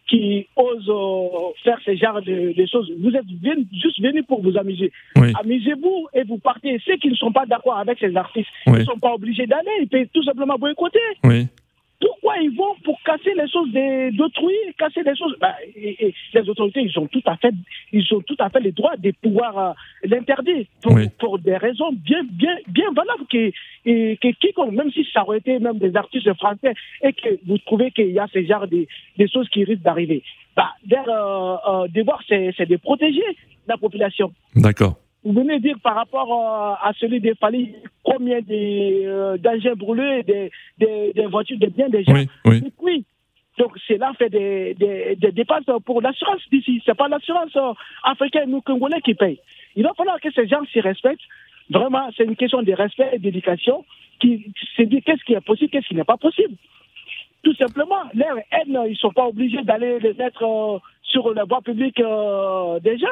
qui 0.10 0.48
osent 0.56 0.90
euh, 0.90 1.54
faire 1.64 1.78
ce 1.86 1.96
genre 1.96 2.22
de, 2.22 2.66
choses. 2.66 2.92
Vous 3.00 3.12
êtes 3.12 3.26
juste 3.72 4.02
venus 4.02 4.26
pour 4.28 4.42
vous 4.42 4.58
amuser. 4.58 4.92
Amusez-vous 5.16 6.08
et 6.14 6.24
vous 6.24 6.40
partez. 6.40 6.82
Ceux 6.86 6.98
qui 6.98 7.10
ne 7.10 7.16
sont 7.16 7.32
pas 7.32 7.46
d'accord 7.46 7.78
avec 7.78 8.00
ces 8.00 8.16
artistes, 8.16 8.50
ils 8.66 8.74
ne 8.74 8.84
sont 8.84 9.00
pas 9.00 9.14
obligés 9.14 9.46
d'aller. 9.46 9.70
Ils 9.82 9.88
peuvent 9.88 10.08
tout 10.14 10.24
simplement 10.24 10.58
boycotter. 10.58 11.00
Oui. 11.24 11.48
Pourquoi 12.00 12.38
ils 12.38 12.56
vont 12.56 12.76
pour 12.84 13.02
casser 13.04 13.34
les 13.36 13.48
choses 13.50 13.72
d'autrui, 14.16 14.54
casser 14.78 15.04
les 15.04 15.16
choses? 15.16 15.36
Bah, 15.40 15.56
et, 15.76 16.14
Les 16.34 16.50
autorités, 16.50 16.82
ils 16.82 16.98
ont 16.98 17.08
tout 17.08 17.22
à 17.26 17.36
fait, 17.38 17.54
ils 17.92 18.14
ont 18.14 18.22
tout 18.22 18.38
à 18.40 18.50
fait 18.50 18.62
le 18.62 18.72
droit 18.72 18.96
de 18.98 19.12
pouvoir 19.22 19.58
euh, 19.58 19.72
l'interdire 20.04 20.66
pour, 20.82 20.98
pour, 21.20 21.40
des 21.40 21.58
raisons 21.58 21.92
bien, 21.92 22.22
bien, 22.32 22.56
bien 22.68 22.90
valables 22.96 23.26
que, 23.30 23.52
et, 23.86 24.18
que 24.22 24.32
quiconque, 24.40 24.72
même 24.72 24.92
si 24.92 25.06
ça 25.14 25.24
aurait 25.24 25.40
été 25.40 25.60
même 25.60 25.78
des 25.78 25.96
artistes 25.96 26.34
français 26.36 26.74
et 27.04 27.12
que 27.12 27.30
vous 27.46 27.58
trouvez 27.60 27.92
qu'il 27.92 28.12
y 28.12 28.20
a 28.20 28.28
ce 28.32 28.44
genre 28.44 28.68
de, 28.68 28.88
choses 29.28 29.50
qui 29.50 29.66
risquent 29.66 29.82
d'arriver, 29.82 30.24
bah, 30.56 30.72
euh, 30.92 31.58
euh, 31.68 31.88
devoir 31.90 32.22
c'est 32.28 32.66
de 32.66 32.78
protéger 32.78 33.24
la 33.68 33.78
population. 33.78 34.32
D'accord. 34.56 34.96
Vous 35.24 35.34
venez 35.34 35.60
dire 35.60 35.78
par 35.84 35.96
rapport 35.96 36.32
euh, 36.32 36.88
à 36.88 36.94
celui 36.98 37.20
des 37.20 37.36
familles, 37.36 37.76
combien 38.04 38.40
d'engins 38.40 39.76
brûlés, 39.76 40.24
des, 40.24 40.50
des, 40.78 41.26
voitures, 41.26 41.58
des 41.60 41.68
biens 41.68 41.90
des 41.90 42.04
gens. 42.04 42.14
Oui, 42.14 42.30
oui. 42.82 43.06
Donc, 43.58 43.78
cela 43.86 44.14
fait 44.18 44.30
des, 44.30 44.74
des, 44.76 45.18
des 45.18 45.32
dépenses 45.34 45.66
pour 45.86 46.02
l'assurance 46.02 46.42
d'ici. 46.50 46.82
Ce 46.86 46.92
n'est 46.92 46.96
pas 46.96 47.10
l'assurance 47.10 47.54
euh, 47.58 47.74
africaine 48.04 48.54
ou 48.54 48.62
congolais 48.62 49.02
qui 49.02 49.14
paye. 49.14 49.40
Il 49.76 49.84
va 49.84 49.94
falloir 49.94 50.22
que 50.22 50.32
ces 50.32 50.48
gens 50.48 50.64
s'y 50.72 50.80
respectent. 50.80 51.28
Vraiment, 51.70 52.10
c'est 52.16 52.24
une 52.24 52.38
question 52.38 52.64
de 52.64 52.72
respect 52.72 53.10
et 53.12 53.20
d'éducation 53.20 53.84
qui 54.22 54.54
se 54.78 54.84
dit 54.84 55.02
qu'est-ce 55.02 55.24
qui 55.26 55.34
est 55.34 55.42
possible, 55.42 55.70
qu'est-ce 55.70 55.88
qui 55.88 55.96
n'est 55.96 56.06
pas 56.06 56.18
possible. 56.18 56.56
Tout 57.44 57.54
simplement, 57.56 58.04
leur 58.14 58.38
haine, 58.38 58.80
ils 58.86 58.92
ne 58.92 58.96
sont 58.96 59.12
pas 59.12 59.28
obligés 59.28 59.62
d'aller 59.64 60.00
les 60.00 60.14
mettre 60.14 60.44
euh, 60.44 60.80
sur 61.04 61.34
la 61.34 61.44
voie 61.44 61.62
publique 61.62 62.02
déjà. 62.82 63.10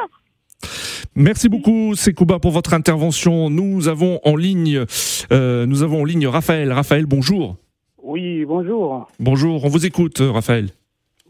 Merci 1.20 1.50
beaucoup 1.50 1.96
Sekouba 1.96 2.38
pour 2.38 2.52
votre 2.52 2.76
intervention. 2.76 3.50
Nous 3.50 3.88
avons 3.88 4.20
en 4.24 4.36
ligne, 4.36 4.86
euh, 5.32 5.66
nous 5.66 5.82
avons 5.82 6.02
en 6.02 6.06
ligne 6.06 6.28
Raphaël. 6.28 6.72
Raphaël, 6.72 7.08
bonjour. 7.08 7.56
Oui, 8.04 8.46
bonjour. 8.46 9.08
Bonjour, 9.20 9.66
on 9.66 9.68
vous 9.68 9.88
écoute, 9.88 10.20
Raphaël. 10.20 10.68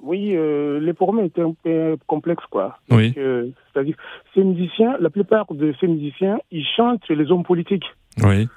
Oui, 0.04 0.36
euh, 0.36 0.82
les 0.82 0.91
pour 0.91 1.17
est 1.21 1.39
un 1.39 1.54
peu 1.63 1.95
complexe, 2.06 2.43
quoi. 2.52 2.80
Oui. 2.91 3.13
C'est-à-dire, 3.15 3.95
ces 4.36 4.43
musiciens, 4.43 4.97
la 5.00 5.10
plupart 5.10 5.45
de 5.54 5.73
ces 5.80 5.88
musiciens, 5.88 6.38
ils 6.52 6.67
chantent 6.76 7.08
les 7.08 7.32
hommes 7.32 7.45
politiques. 7.45 7.86
Oui 8.21 8.50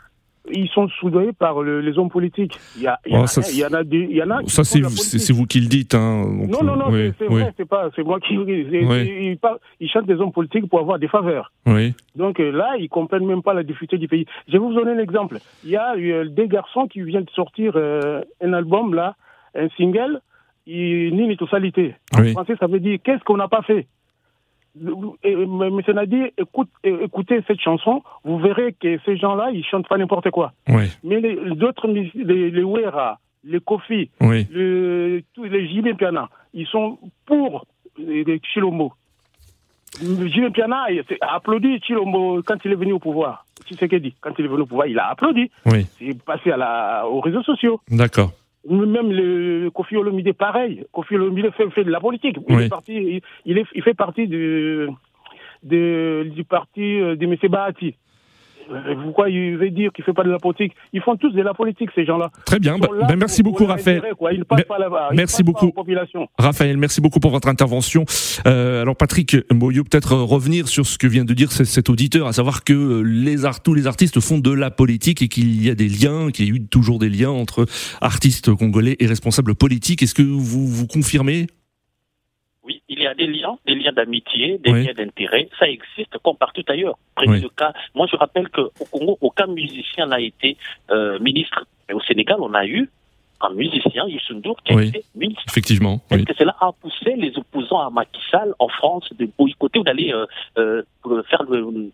ils 0.50 0.68
sont 0.68 0.88
soudoyés 1.00 1.32
par 1.32 1.62
les 1.62 1.98
hommes 1.98 2.10
politiques. 2.10 2.58
Il 2.76 2.82
y, 2.82 2.86
a, 2.86 2.98
il, 3.06 3.12
y 3.12 3.16
oh, 3.16 3.26
ça, 3.26 3.42
il 3.50 3.58
y 3.58 3.64
en 3.64 3.72
a, 3.72 3.82
il 3.82 4.12
y 4.12 4.22
en 4.22 4.30
a. 4.30 4.40
Ça 4.46 4.64
c'est 4.64 5.32
vous 5.32 5.46
qui 5.46 5.60
le 5.60 5.66
dites, 5.66 5.94
hein. 5.94 6.24
non 6.24 6.62
non 6.62 6.76
non, 6.76 6.90
c'est 7.18 7.26
vrai, 7.26 7.52
c'est 7.56 7.68
pas, 7.68 7.90
c'est 7.94 8.02
moi 8.02 8.20
qui. 8.20 8.34
Ils, 8.34 9.38
ils, 9.80 9.90
chantent 9.90 10.06
des 10.06 10.14
hommes 10.14 10.32
politiques 10.32 10.68
pour 10.68 10.80
avoir 10.80 10.98
des 10.98 11.08
faveurs. 11.08 11.52
Oui. 11.66 11.94
Donc 12.16 12.40
euh, 12.40 12.50
là, 12.50 12.76
ils 12.78 12.88
comprennent 12.88 13.26
même 13.26 13.42
pas 13.42 13.54
la 13.54 13.62
difficulté 13.62 13.98
du 13.98 14.08
pays. 14.08 14.26
Je 14.48 14.52
vais 14.52 14.58
vous 14.58 14.72
donner 14.72 14.92
un 14.92 14.98
exemple. 14.98 15.38
Il 15.64 15.70
y 15.70 15.76
a 15.76 15.96
eu 15.96 16.28
des 16.28 16.48
garçons 16.48 16.86
qui 16.86 17.02
viennent 17.02 17.24
de 17.24 17.30
sortir 17.30 17.72
euh, 17.76 18.22
un 18.42 18.52
album 18.52 18.94
là, 18.94 19.16
un 19.54 19.68
single. 19.76 20.20
ni 20.66 21.36
totalité. 21.36 21.94
En 22.14 22.24
français, 22.24 22.54
ça 22.58 22.66
veut 22.66 22.80
dire 22.80 22.98
qu'est-ce 23.02 23.22
qu'on 23.24 23.36
n'a 23.36 23.48
pas 23.48 23.62
fait? 23.62 23.86
Monsieur 24.76 25.92
Nadi, 25.92 26.22
écoute, 26.38 26.68
écoutez 26.84 27.40
cette 27.46 27.60
chanson, 27.60 28.02
vous 28.24 28.38
verrez 28.38 28.72
que 28.72 28.98
ces 29.04 29.16
gens-là, 29.16 29.50
ils 29.52 29.64
chantent 29.64 29.88
pas 29.88 29.98
n'importe 29.98 30.30
quoi. 30.30 30.52
Mais 31.02 31.20
les 31.20 31.54
d'autres, 31.56 31.88
les, 31.88 32.10
les 32.50 32.62
Wera, 32.62 33.18
les 33.44 33.60
Kofi, 33.60 34.10
les, 34.20 35.24
tous 35.34 35.44
les 35.44 35.68
Jimmy 35.68 35.94
Piana, 35.94 36.28
ils 36.54 36.66
sont 36.66 36.98
pour 37.26 37.66
les 37.98 38.40
Chilombo. 38.52 38.92
Jimmy 40.00 40.50
Piana 40.50 40.86
a 41.20 41.34
applaudi 41.34 41.80
Chilombo 41.80 42.42
quand 42.44 42.56
il 42.64 42.72
est 42.72 42.76
venu 42.76 42.92
au 42.92 43.00
pouvoir. 43.00 43.44
Tu 43.66 43.74
sais 43.74 43.80
ce 43.80 43.86
qu'il 43.86 44.00
dit? 44.00 44.14
Quand 44.20 44.30
il 44.38 44.44
est 44.44 44.48
venu 44.48 44.62
au 44.62 44.66
pouvoir, 44.66 44.86
il 44.86 44.98
a 44.98 45.08
applaudi. 45.10 45.50
Oui. 45.66 45.86
C'est 45.98 46.22
passé 46.22 46.52
à 46.52 46.56
la, 46.56 47.06
aux 47.08 47.20
réseaux 47.20 47.42
sociaux. 47.42 47.80
D'accord. 47.90 48.30
Même 48.68 49.10
le 49.10 49.70
Kofi 49.70 49.96
Olomide, 49.96 50.32
pareil. 50.34 50.84
Kofi 50.92 51.14
Olomide 51.14 51.50
fait, 51.52 51.70
fait 51.70 51.84
de 51.84 51.90
la 51.90 52.00
politique. 52.00 52.36
Il, 52.48 52.60
est 52.60 52.68
parti, 52.68 53.22
il, 53.46 53.58
est, 53.58 53.64
il 53.74 53.82
fait 53.82 53.94
partie 53.94 54.28
du, 54.28 54.88
du 55.62 56.44
parti 56.48 56.98
de 57.00 57.24
M. 57.24 57.36
Bahati. 57.50 57.96
Euh, 58.70 58.94
pourquoi 59.04 59.30
il 59.30 59.56
veut 59.56 59.70
dire 59.70 59.92
qu'il 59.92 60.02
ne 60.02 60.06
fait 60.06 60.12
pas 60.12 60.24
de 60.24 60.30
la 60.30 60.38
politique? 60.38 60.72
Ils 60.92 61.00
font 61.00 61.16
tous 61.16 61.30
de 61.30 61.42
la 61.42 61.54
politique, 61.54 61.90
ces 61.94 62.04
gens-là. 62.04 62.30
Très 62.44 62.58
bien. 62.58 62.78
Bah, 62.78 62.88
ben, 63.08 63.16
merci 63.16 63.42
beaucoup, 63.42 63.66
Raphaël. 63.66 64.02
merci 65.12 65.42
beaucoup. 65.42 65.72
Raphaël, 66.38 66.76
merci 66.76 67.00
beaucoup 67.00 67.20
pour 67.20 67.30
votre 67.30 67.48
intervention. 67.48 68.04
Euh, 68.46 68.82
alors, 68.82 68.96
Patrick 68.96 69.36
Moyo, 69.52 69.84
peut-être 69.84 70.14
revenir 70.14 70.68
sur 70.68 70.86
ce 70.86 70.98
que 70.98 71.06
vient 71.06 71.24
de 71.24 71.34
dire 71.34 71.52
cet 71.52 71.88
auditeur, 71.90 72.26
à 72.26 72.32
savoir 72.32 72.64
que 72.64 73.02
les 73.04 73.40
tous 73.64 73.74
les 73.74 73.86
artistes 73.86 74.20
font 74.20 74.38
de 74.38 74.52
la 74.52 74.70
politique 74.70 75.22
et 75.22 75.28
qu'il 75.28 75.64
y 75.64 75.70
a 75.70 75.74
des 75.74 75.88
liens, 75.88 76.30
qu'il 76.30 76.48
y 76.48 76.50
a 76.50 76.54
eu 76.54 76.66
toujours 76.66 76.98
des 76.98 77.08
liens 77.08 77.30
entre 77.30 77.66
artistes 78.00 78.54
congolais 78.54 78.96
et 79.00 79.06
responsables 79.06 79.54
politiques. 79.54 80.02
Est-ce 80.02 80.14
que 80.14 80.22
vous 80.22 80.66
vous 80.66 80.86
confirmez 80.86 81.46
a 83.10 83.14
des 83.14 83.26
liens, 83.26 83.58
des 83.66 83.74
liens 83.74 83.92
d'amitié, 83.92 84.58
des 84.58 84.72
liens 84.72 84.94
d'intérêt. 84.94 85.48
Ça 85.58 85.68
existe 85.68 86.16
comme 86.22 86.36
partout 86.36 86.64
ailleurs. 86.68 86.98
Prenez 87.14 87.40
le 87.40 87.48
cas. 87.48 87.72
Moi, 87.94 88.06
je 88.10 88.16
rappelle 88.16 88.48
qu'au 88.48 88.70
Congo, 88.90 89.18
aucun 89.20 89.46
musicien 89.46 90.06
n'a 90.06 90.20
été 90.20 90.56
euh, 90.90 91.18
ministre. 91.18 91.64
Mais 91.88 91.94
au 91.94 92.00
Sénégal, 92.00 92.38
on 92.40 92.54
a 92.54 92.64
eu 92.66 92.88
un 93.42 93.50
musicien, 93.54 94.06
Youssou 94.06 94.40
qui 94.64 94.72
a 94.74 94.82
été 94.82 95.04
ministre. 95.14 95.44
Effectivement. 95.48 96.00
Est-ce 96.10 96.24
que 96.24 96.34
cela 96.34 96.54
a 96.60 96.72
poussé 96.72 97.14
les 97.16 97.36
opposants 97.38 97.80
à 97.80 97.90
Macky 97.90 98.20
Sall 98.30 98.54
en 98.58 98.68
France 98.68 99.08
de 99.18 99.28
boycotter 99.38 99.78
ou 99.78 99.82
d'aller 99.82 100.12
euh, 100.12 100.26
euh, 100.58 101.22
faire 101.30 101.44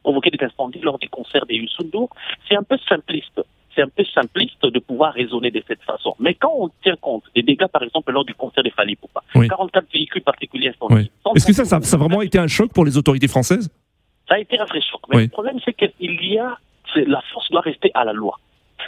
provoquer 0.03 0.31
des 0.31 0.45
incendies 0.45 0.81
lors 0.81 0.99
des 0.99 1.07
concerts 1.07 1.47
des 1.47 1.55
Youssou 1.55 2.09
C'est 2.49 2.57
un 2.57 2.65
peu 2.65 2.77
simpliste 2.89 3.41
c'est 3.77 3.83
un 3.83 3.89
peu 3.89 4.05
simpliste 4.15 4.65
de 4.65 4.79
pouvoir 4.79 5.13
raisonner 5.13 5.51
de 5.51 5.63
cette 5.69 5.83
façon. 5.83 6.17
Mais 6.19 6.35
quand 6.35 6.53
on 6.59 6.71
tient 6.83 6.97
compte 6.97 7.25
des 7.35 7.43
dégâts, 7.43 7.67
par 7.67 7.83
exemple, 7.83 8.11
lors 8.11 8.25
du 8.25 8.35
concert 8.35 8.65
de 8.65 8.71
Fali 8.71 8.97
Poupa, 8.97 9.23
44 9.35 9.87
véhicules 9.93 10.23
particuliers 10.23 10.71
incendiés. 10.71 11.11
Est-ce 11.35 11.47
que 11.47 11.53
ça, 11.53 11.65
ça, 11.65 11.77
a 11.77 11.99
vraiment 11.99 12.23
été 12.23 12.39
un 12.39 12.49
choc 12.49 12.73
pour 12.73 12.85
les 12.85 12.97
autorités 12.97 13.29
françaises? 13.29 13.71
Ça 14.29 14.35
a 14.35 14.39
été 14.39 14.59
un 14.59 14.65
vrai 14.65 14.81
choc. 14.81 15.01
Mais 15.13 15.23
le 15.23 15.29
problème, 15.29 15.59
c'est 15.65 15.75
qu'il 15.75 15.93
y 16.25 16.39
a, 16.39 16.59
la 16.97 17.23
force 17.33 17.51
doit 17.51 17.61
rester 17.61 17.91
à 17.95 18.05
la 18.05 18.13
loi. 18.13 18.39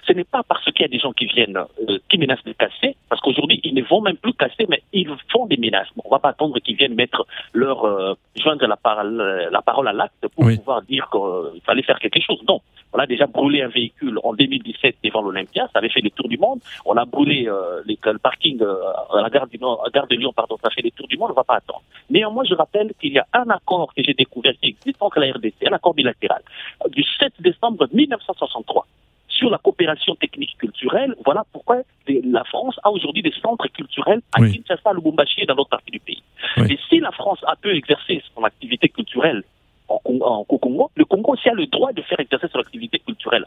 Ce 0.07 0.13
n'est 0.13 0.25
pas 0.25 0.43
parce 0.43 0.65
qu'il 0.65 0.83
y 0.83 0.85
a 0.85 0.89
des 0.89 0.99
gens 0.99 1.13
qui 1.13 1.27
viennent, 1.27 1.57
euh, 1.57 1.99
qui 2.09 2.19
menacent 2.19 2.45
de 2.45 2.53
casser, 2.53 2.97
parce 3.09 3.21
qu'aujourd'hui, 3.21 3.61
ils 3.65 3.75
ne 3.75 3.83
vont 3.83 4.01
même 4.01 4.17
plus 4.17 4.33
casser, 4.33 4.67
mais 4.69 4.83
ils 4.93 5.09
font 5.31 5.47
des 5.47 5.57
menaces. 5.57 5.89
on 6.03 6.09
ne 6.09 6.11
va 6.11 6.19
pas 6.19 6.31
attendre 6.31 6.59
qu'ils 6.61 6.77
viennent 6.77 6.95
mettre 6.95 7.27
leur, 7.53 7.85
euh, 7.85 8.15
joindre 8.37 8.67
la 8.67 8.77
parole, 8.77 9.21
euh, 9.21 9.51
la 9.51 9.63
parole 9.63 9.89
à 9.89 9.93
l'acte 9.93 10.27
pour 10.29 10.47
pouvoir 10.47 10.83
dire 10.83 11.09
qu'il 11.11 11.61
fallait 11.63 11.83
faire 11.83 11.99
quelque 11.99 12.21
chose. 12.21 12.43
Non. 12.47 12.61
On 12.99 13.03
a 13.03 13.07
déjà 13.07 13.27
brûlé 13.27 13.63
un 13.63 13.69
véhicule 13.69 14.19
en 14.25 14.35
2017 14.35 14.97
devant 15.05 15.23
l'Olympia, 15.23 15.69
ça 15.73 15.79
avait 15.79 15.89
fait 15.89 16.01
le 16.01 16.11
tour 16.11 16.27
du 16.29 16.37
monde. 16.37 16.59
On 16.85 16.97
a 16.97 17.05
brûlé 17.05 17.45
le 17.45 18.19
parking 18.19 18.61
à 18.61 19.23
la 19.23 19.31
gare, 19.31 19.47
du 19.47 19.57
Nord, 19.57 19.89
gare 19.95 20.09
de 20.09 20.17
Lyon, 20.17 20.33
pardon, 20.35 20.57
ça 20.61 20.69
fait 20.71 20.83
le 20.83 20.91
tour 20.91 21.07
du 21.07 21.17
monde, 21.17 21.29
on 21.29 21.35
ne 21.35 21.37
va 21.37 21.45
pas 21.45 21.59
attendre. 21.59 21.83
Néanmoins, 22.11 22.43
je 22.43 22.55
rappelle 22.55 22.91
qu'il 23.01 23.13
y 23.13 23.19
a 23.21 23.27
un 23.35 23.49
accord 23.51 23.95
que 23.95 24.03
j'ai 24.03 24.15
découvert 24.15 24.53
qui 24.61 24.71
existe 24.71 25.01
entre 25.01 25.21
la 25.21 25.33
RDC, 25.33 25.55
un 25.71 25.75
accord 25.75 25.95
bilatéral, 25.95 26.43
du 26.89 27.05
7 27.21 27.35
décembre 27.39 27.87
1963 27.93 28.85
sur 29.29 29.49
la 29.49 29.59
coopération 29.59 30.17
technique 30.17 30.59
culturelle. 30.59 31.15
Voilà 31.25 31.45
pourquoi 31.53 31.83
la 32.09 32.43
France 32.43 32.81
a 32.83 32.91
aujourd'hui 32.91 33.23
des 33.23 33.35
centres 33.41 33.69
culturels 33.69 34.23
à 34.33 34.41
Kinshasa, 34.41 34.91
à 34.91 34.93
Lubumbashi 34.93 35.43
et 35.43 35.47
dans 35.47 35.55
d'autres 35.55 35.71
parties 35.71 35.93
du 35.93 36.01
pays. 36.01 36.23
Et 36.69 36.77
si 36.89 36.99
la 36.99 37.13
France 37.13 37.39
a 37.47 37.55
pu 37.55 37.71
exercer 37.77 38.25
son 38.35 38.43
activité 38.43 38.89
culturelle 38.89 39.45
en, 39.89 40.45
Congo, 40.45 40.91
le 40.97 41.05
Congo 41.05 41.33
aussi 41.33 41.49
a 41.49 41.55
le 41.55 41.67
droit 41.67 41.93
de 41.93 42.03
faire 42.03 42.21
exercer 42.21 42.47
son 42.53 42.59
activité 42.59 42.99
culturelle. 42.99 43.45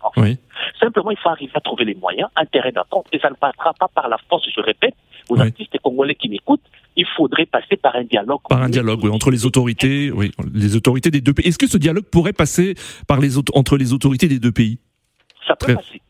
Simplement, 0.80 1.12
il 1.12 1.18
faut 1.18 1.30
arriver 1.30 1.52
à 1.56 1.62
trouver 1.62 1.86
les 1.86 1.96
moyens, 1.96 2.30
intérêt 2.36 2.72
d'attente, 2.72 3.08
et 3.12 3.20
ça 3.20 3.30
ne 3.30 3.36
passera 3.36 3.74
pas 3.74 3.88
par 3.88 4.10
la 4.10 4.18
force, 4.30 4.48
je 4.54 4.62
répète, 4.62 4.96
aux 5.30 5.40
artistes 5.40 5.78
congolais 5.80 6.16
qui 6.16 6.30
m'écoutent, 6.30 6.62
il 6.96 7.06
faudrait 7.16 7.46
passer 7.46 7.78
par 7.78 7.96
un 7.96 8.04
dialogue. 8.04 8.42
Par 8.50 8.62
un 8.62 8.70
dialogue, 8.70 9.04
oui, 9.04 9.10
entre 9.10 9.32
les 9.32 9.46
autorités, 9.46 10.12
oui, 10.12 10.32
les 10.54 10.76
autorités 10.76 11.12
des 11.12 11.22
deux 11.22 11.34
pays. 11.34 11.48
Est-ce 11.48 11.58
que 11.58 11.68
ce 11.68 11.78
dialogue 11.78 12.06
pourrait 12.06 12.34
passer 12.34 12.76
par 13.08 13.20
les, 13.20 13.38
entre 13.38 13.78
les 13.78 13.94
autorités 13.94 14.28
des 14.28 14.40
deux 14.40 14.52
pays? 14.52 14.80
Ça 15.48 15.56
peut 15.56 15.74
passer. 15.74 16.02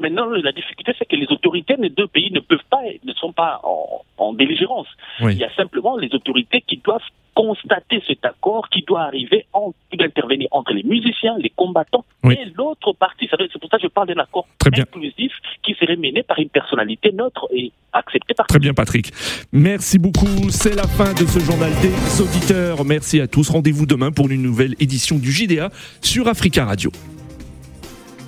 maintenant, 0.00 0.26
la 0.26 0.52
difficulté, 0.52 0.92
c'est 0.98 1.06
que 1.06 1.16
les 1.16 1.26
autorités 1.30 1.76
des 1.76 1.90
deux 1.90 2.06
pays 2.06 2.30
ne 2.32 2.40
peuvent 2.40 2.58
pas, 2.70 2.80
ne 3.04 3.12
sont 3.14 3.32
pas 3.32 3.60
en, 3.62 4.02
en 4.16 4.32
belligérance. 4.32 4.88
Il 5.20 5.34
y 5.34 5.44
a 5.44 5.54
simplement 5.54 5.96
les 5.96 6.14
autorités 6.14 6.62
qui 6.62 6.78
doivent 6.78 7.02
constater 7.38 8.02
cet 8.04 8.24
accord 8.24 8.68
qui 8.68 8.82
doit 8.82 9.02
arriver, 9.02 9.46
en, 9.52 9.72
qui 9.92 10.02
intervenir 10.02 10.48
entre 10.50 10.72
les 10.72 10.82
musiciens, 10.82 11.36
les 11.38 11.50
combattants 11.50 12.04
et 12.28 12.46
l'autre 12.56 12.92
partie. 12.94 13.28
C'est 13.30 13.60
pour 13.60 13.70
ça 13.70 13.76
que 13.76 13.84
je 13.84 13.88
parle 13.88 14.08
d'un 14.08 14.20
accord 14.20 14.48
inclusif 14.66 15.32
qui 15.62 15.74
serait 15.74 15.94
mené 15.94 16.24
par 16.24 16.40
une 16.40 16.48
personnalité 16.48 17.12
neutre 17.12 17.46
et 17.54 17.70
accepté 17.92 18.34
par 18.34 18.48
Très 18.48 18.58
bien, 18.58 18.74
Patrick. 18.74 19.12
Merci 19.52 20.00
beaucoup. 20.00 20.50
C'est 20.50 20.74
la 20.74 20.88
fin 20.88 21.12
de 21.12 21.26
ce 21.26 21.38
journal 21.38 21.70
des 21.80 22.20
auditeurs. 22.20 22.84
Merci 22.84 23.20
à 23.20 23.28
tous. 23.28 23.50
Rendez-vous 23.50 23.86
demain 23.86 24.10
pour 24.10 24.28
une 24.28 24.42
nouvelle 24.42 24.74
édition 24.80 25.16
du 25.16 25.30
JDA 25.30 25.70
sur 26.02 26.26
Africa 26.26 26.64
Radio. 26.64 26.90